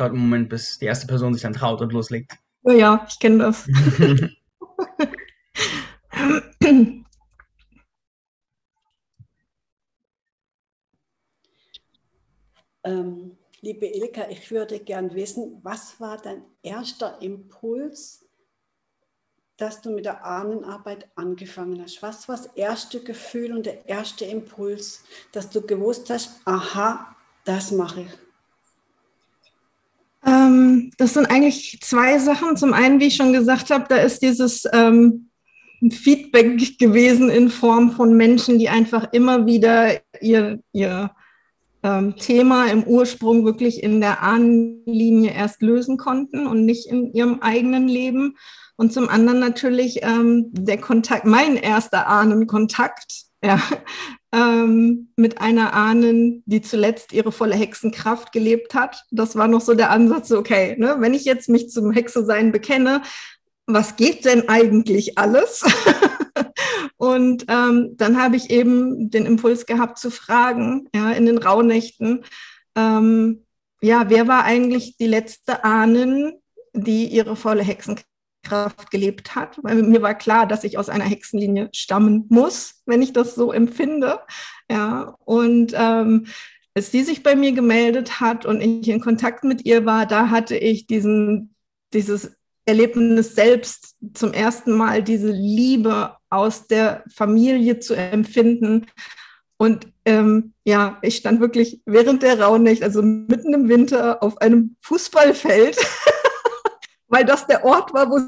[0.00, 2.32] Dauert einen Moment, bis die erste Person sich dann traut und loslegt.
[2.62, 3.68] Ja, ja, ich kenne das.
[12.84, 18.26] ähm, liebe Ilka, ich würde gern wissen, was war dein erster Impuls,
[19.56, 22.02] dass du mit der Ahnenarbeit angefangen hast?
[22.02, 27.70] Was war das erste Gefühl und der erste Impuls, dass du gewusst hast, aha, das
[27.70, 28.29] mache ich?
[30.30, 32.56] Ähm, das sind eigentlich zwei Sachen.
[32.56, 35.30] Zum einen, wie ich schon gesagt habe, da ist dieses ähm,
[35.90, 41.10] Feedback gewesen in Form von Menschen, die einfach immer wieder ihr, ihr
[41.82, 47.40] ähm, Thema im Ursprung wirklich in der Ahnenlinie erst lösen konnten und nicht in ihrem
[47.40, 48.36] eigenen Leben.
[48.76, 53.60] Und zum anderen natürlich ähm, der Kontakt, mein erster Ahnenkontakt, ja,
[54.32, 59.04] ähm, mit einer Ahnen, die zuletzt ihre volle Hexenkraft gelebt hat.
[59.10, 63.02] Das war noch so der Ansatz, okay, ne, wenn ich jetzt mich zum Hexe-Sein bekenne,
[63.66, 65.64] was geht denn eigentlich alles?
[66.96, 72.24] und ähm, dann habe ich eben den Impuls gehabt zu fragen, ja, in den Rauhnächten,
[72.76, 73.44] ähm,
[73.82, 76.34] ja, wer war eigentlich die letzte Ahnen,
[76.72, 78.09] die ihre volle Hexenkraft
[78.42, 83.02] Kraft gelebt hat, weil mir war klar, dass ich aus einer Hexenlinie stammen muss, wenn
[83.02, 84.20] ich das so empfinde.
[84.70, 86.26] Ja, und ähm,
[86.74, 90.30] als sie sich bei mir gemeldet hat und ich in Kontakt mit ihr war, da
[90.30, 91.54] hatte ich diesen,
[91.92, 98.86] dieses Erlebnis selbst zum ersten Mal, diese Liebe aus der Familie zu empfinden.
[99.56, 104.76] Und ähm, ja, ich stand wirklich während der Rauhnächte, also mitten im Winter, auf einem
[104.82, 105.76] Fußballfeld
[107.10, 108.18] weil das der Ort war, wo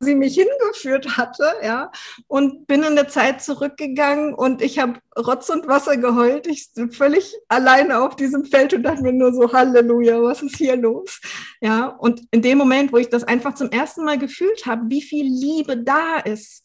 [0.00, 1.92] sie mich hingeführt hatte, ja,
[2.26, 6.46] und bin in der Zeit zurückgegangen und ich habe Rotz und Wasser geheult.
[6.46, 10.56] Ich bin völlig alleine auf diesem Feld und dachte mir nur so, Halleluja, was ist
[10.56, 11.20] hier los?
[11.60, 15.02] Ja, und in dem Moment, wo ich das einfach zum ersten Mal gefühlt habe, wie
[15.02, 16.64] viel Liebe da ist,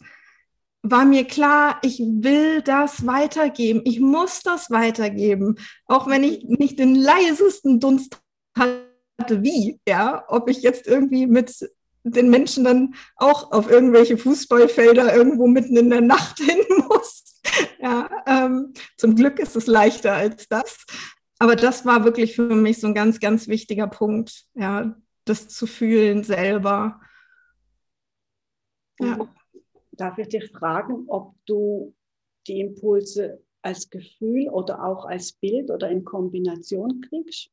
[0.82, 3.82] war mir klar, ich will das weitergeben.
[3.86, 5.56] Ich muss das weitergeben,
[5.88, 8.22] auch wenn ich nicht den leisesten Dunst
[8.58, 8.85] hatte
[9.30, 11.70] wie, ja, ob ich jetzt irgendwie mit
[12.03, 17.41] den Menschen dann auch auf irgendwelche Fußballfelder irgendwo mitten in der Nacht hin muss.
[17.80, 20.86] Ja, ähm, zum Glück ist es leichter als das.
[21.39, 24.95] Aber das war wirklich für mich so ein ganz, ganz wichtiger Punkt, ja,
[25.26, 27.01] das zu fühlen selber.
[28.99, 29.28] Ja.
[29.91, 31.93] Darf ich dich fragen, ob du
[32.47, 37.49] die Impulse als Gefühl oder auch als Bild oder in Kombination kriegst?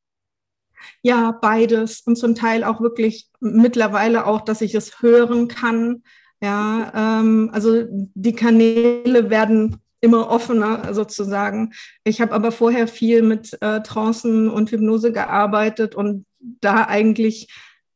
[1.02, 6.02] Ja, beides und zum Teil auch wirklich mittlerweile auch, dass ich es hören kann.
[6.40, 11.72] Ja, ähm, also die Kanäle werden immer offener sozusagen.
[12.04, 17.48] Ich habe aber vorher viel mit äh, Trancen und Hypnose gearbeitet und da eigentlich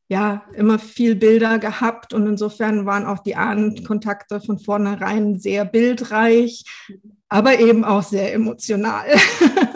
[0.09, 6.63] ja immer viel Bilder gehabt und insofern waren auch die Ahnenkontakte von vornherein sehr bildreich,
[7.27, 9.05] aber eben auch sehr emotional.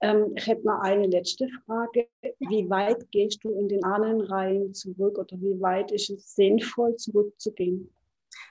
[0.00, 2.08] Ähm, ich hätte noch eine letzte Frage.
[2.38, 7.90] Wie weit gehst du in den Ahnenreihen zurück oder wie weit ist es sinnvoll, zurückzugehen?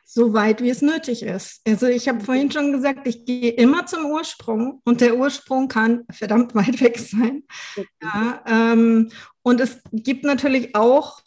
[0.04, 1.62] So weit, wie es nötig ist.
[1.68, 6.06] Also ich habe vorhin schon gesagt, ich gehe immer zum Ursprung und der Ursprung kann
[6.12, 7.43] verdammt weit weg sein.
[8.02, 11.22] Ja, ähm, und es gibt natürlich auch,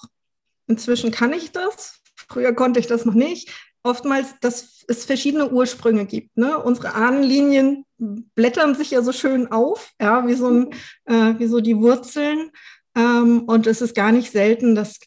[0.67, 3.51] inzwischen kann ich das, früher konnte ich das noch nicht,
[3.83, 6.37] oftmals, dass es verschiedene Ursprünge gibt.
[6.37, 6.59] Ne?
[6.59, 10.71] Unsere Ahnenlinien blättern sich ja so schön auf, ja, wie so, ein,
[11.05, 12.51] äh, wie so die Wurzeln.
[12.97, 14.99] Ähm, und es ist gar nicht selten, dass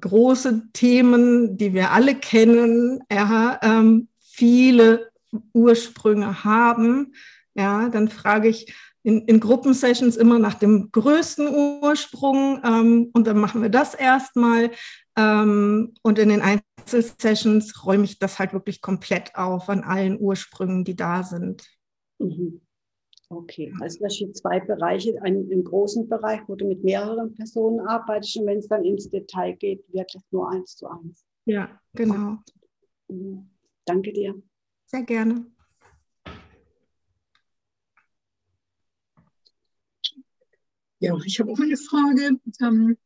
[0.00, 5.10] große Themen, die wir alle kennen, ja, ähm, viele
[5.52, 7.14] Ursprünge haben.
[7.54, 11.48] Ja, dann frage ich in, in Gruppensessions immer nach dem größten
[11.82, 14.70] Ursprung ähm, und dann machen wir das erstmal.
[15.16, 20.84] Ähm, und in den Einzelsessions räume ich das halt wirklich komplett auf an allen Ursprüngen,
[20.84, 21.64] die da sind.
[22.22, 22.60] Mhm.
[23.28, 27.80] Okay, also das sind zwei Bereiche, einen, einen großen Bereich, wo du mit mehreren Personen
[27.80, 31.24] arbeitest und wenn es dann ins Detail geht, wirklich nur eins zu eins.
[31.46, 32.36] Ja, genau.
[33.08, 33.48] Mhm.
[33.86, 34.34] Danke dir.
[34.86, 35.46] Sehr gerne.
[41.00, 42.38] Ja, ich habe auch eine Frage.
[42.60, 42.96] Ähm,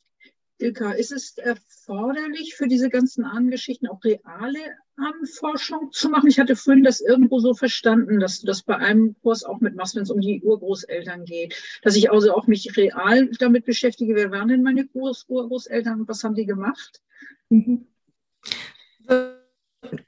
[0.59, 4.59] Ilka, ist es erforderlich für diese ganzen Ahnengeschichten auch reale
[4.97, 6.29] Ahnenforschung zu machen?
[6.29, 9.97] Ich hatte vorhin das irgendwo so verstanden, dass du das bei einem Kurs auch mitmachst,
[9.97, 11.55] wenn es um die Urgroßeltern geht.
[11.83, 14.15] Dass ich also auch mich real damit beschäftige.
[14.15, 17.03] Wer waren denn meine Urgroßeltern und was haben die gemacht?
[17.51, 17.87] Mhm.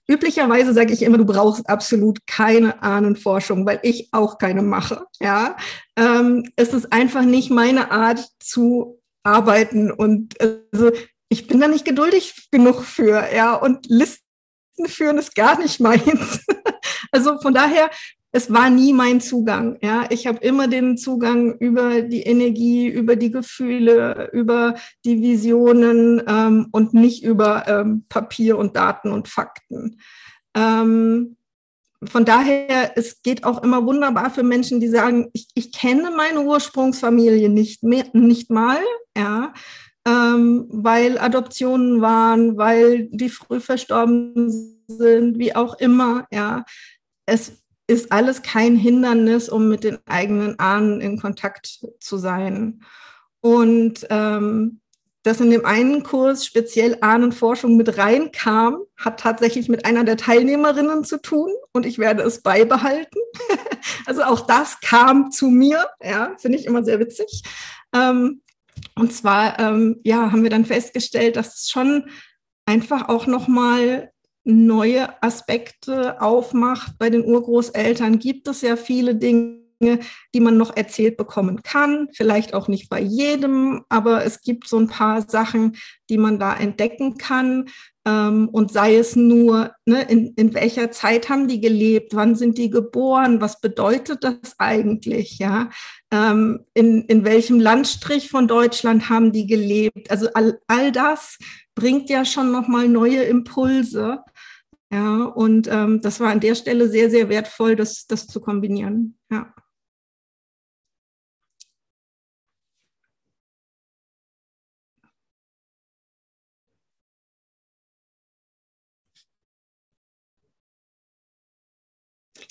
[0.08, 5.04] üblicherweise sage ich immer, du brauchst absolut keine Ahnenforschung, weil ich auch keine mache.
[5.20, 5.56] Ja,
[5.96, 10.90] ähm, es ist einfach nicht meine Art zu arbeiten und also
[11.28, 13.24] ich bin da nicht geduldig genug für.
[13.34, 14.22] Ja, und Listen
[14.86, 16.44] führen ist gar nicht meins.
[17.12, 17.90] also von daher
[18.30, 19.78] es war nie mein Zugang.
[19.80, 26.22] Ja, ich habe immer den Zugang über die Energie, über die Gefühle, über die Visionen
[26.26, 30.00] ähm, und nicht über ähm, Papier und Daten und Fakten.
[30.54, 31.37] Ähm,
[32.04, 36.42] von daher, es geht auch immer wunderbar für Menschen, die sagen, ich, ich kenne meine
[36.42, 38.78] Ursprungsfamilie nicht mehr, nicht mal,
[39.16, 39.52] ja,
[40.06, 46.64] ähm, weil Adoptionen waren, weil die früh verstorben sind, wie auch immer, ja.
[47.26, 52.82] Es ist alles kein Hindernis, um mit den eigenen Ahnen in Kontakt zu sein.
[53.40, 54.80] Und ähm,
[55.28, 61.04] dass in dem einen Kurs speziell Ahnenforschung mit reinkam, hat tatsächlich mit einer der Teilnehmerinnen
[61.04, 63.18] zu tun und ich werde es beibehalten.
[64.06, 67.42] also auch das kam zu mir, ja, finde ich immer sehr witzig.
[67.94, 68.40] Ähm,
[68.94, 72.08] und zwar, ähm, ja, haben wir dann festgestellt, dass es schon
[72.64, 74.10] einfach auch nochmal
[74.44, 76.92] neue Aspekte aufmacht.
[76.98, 82.08] Bei den Urgroßeltern gibt es ja viele Dinge, die man noch erzählt bekommen kann.
[82.12, 85.76] Vielleicht auch nicht bei jedem, aber es gibt so ein paar Sachen,
[86.10, 87.66] die man da entdecken kann.
[88.04, 92.56] Ähm, und sei es nur, ne, in, in welcher Zeit haben die gelebt, wann sind
[92.58, 95.70] die geboren, was bedeutet das eigentlich, ja?
[96.10, 100.10] Ähm, in, in welchem Landstrich von Deutschland haben die gelebt?
[100.10, 101.38] Also all, all das
[101.74, 104.20] bringt ja schon nochmal neue Impulse.
[104.90, 109.18] Ja, und ähm, das war an der Stelle sehr, sehr wertvoll, das, das zu kombinieren.
[109.30, 109.52] Ja.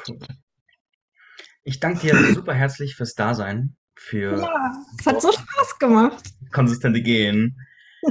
[0.07, 0.19] Cool.
[1.69, 6.25] Ich danke dir super herzlich fürs Dasein, für Ja, es hat so Spaß gemacht.
[6.51, 7.57] konsistente Gehen.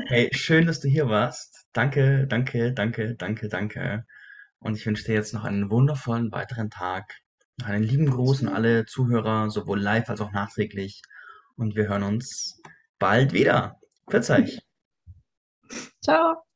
[0.07, 1.65] Hey, schön, dass du hier warst.
[1.71, 4.05] Danke, danke, danke, danke, danke.
[4.59, 7.05] Und ich wünsche dir jetzt noch einen wundervollen weiteren Tag.
[7.57, 11.01] Noch einen lieben Gruß an alle Zuhörer, sowohl live als auch nachträglich.
[11.55, 12.61] Und wir hören uns
[12.99, 13.79] bald wieder.
[14.11, 14.59] Euch.
[16.03, 16.46] Ciao.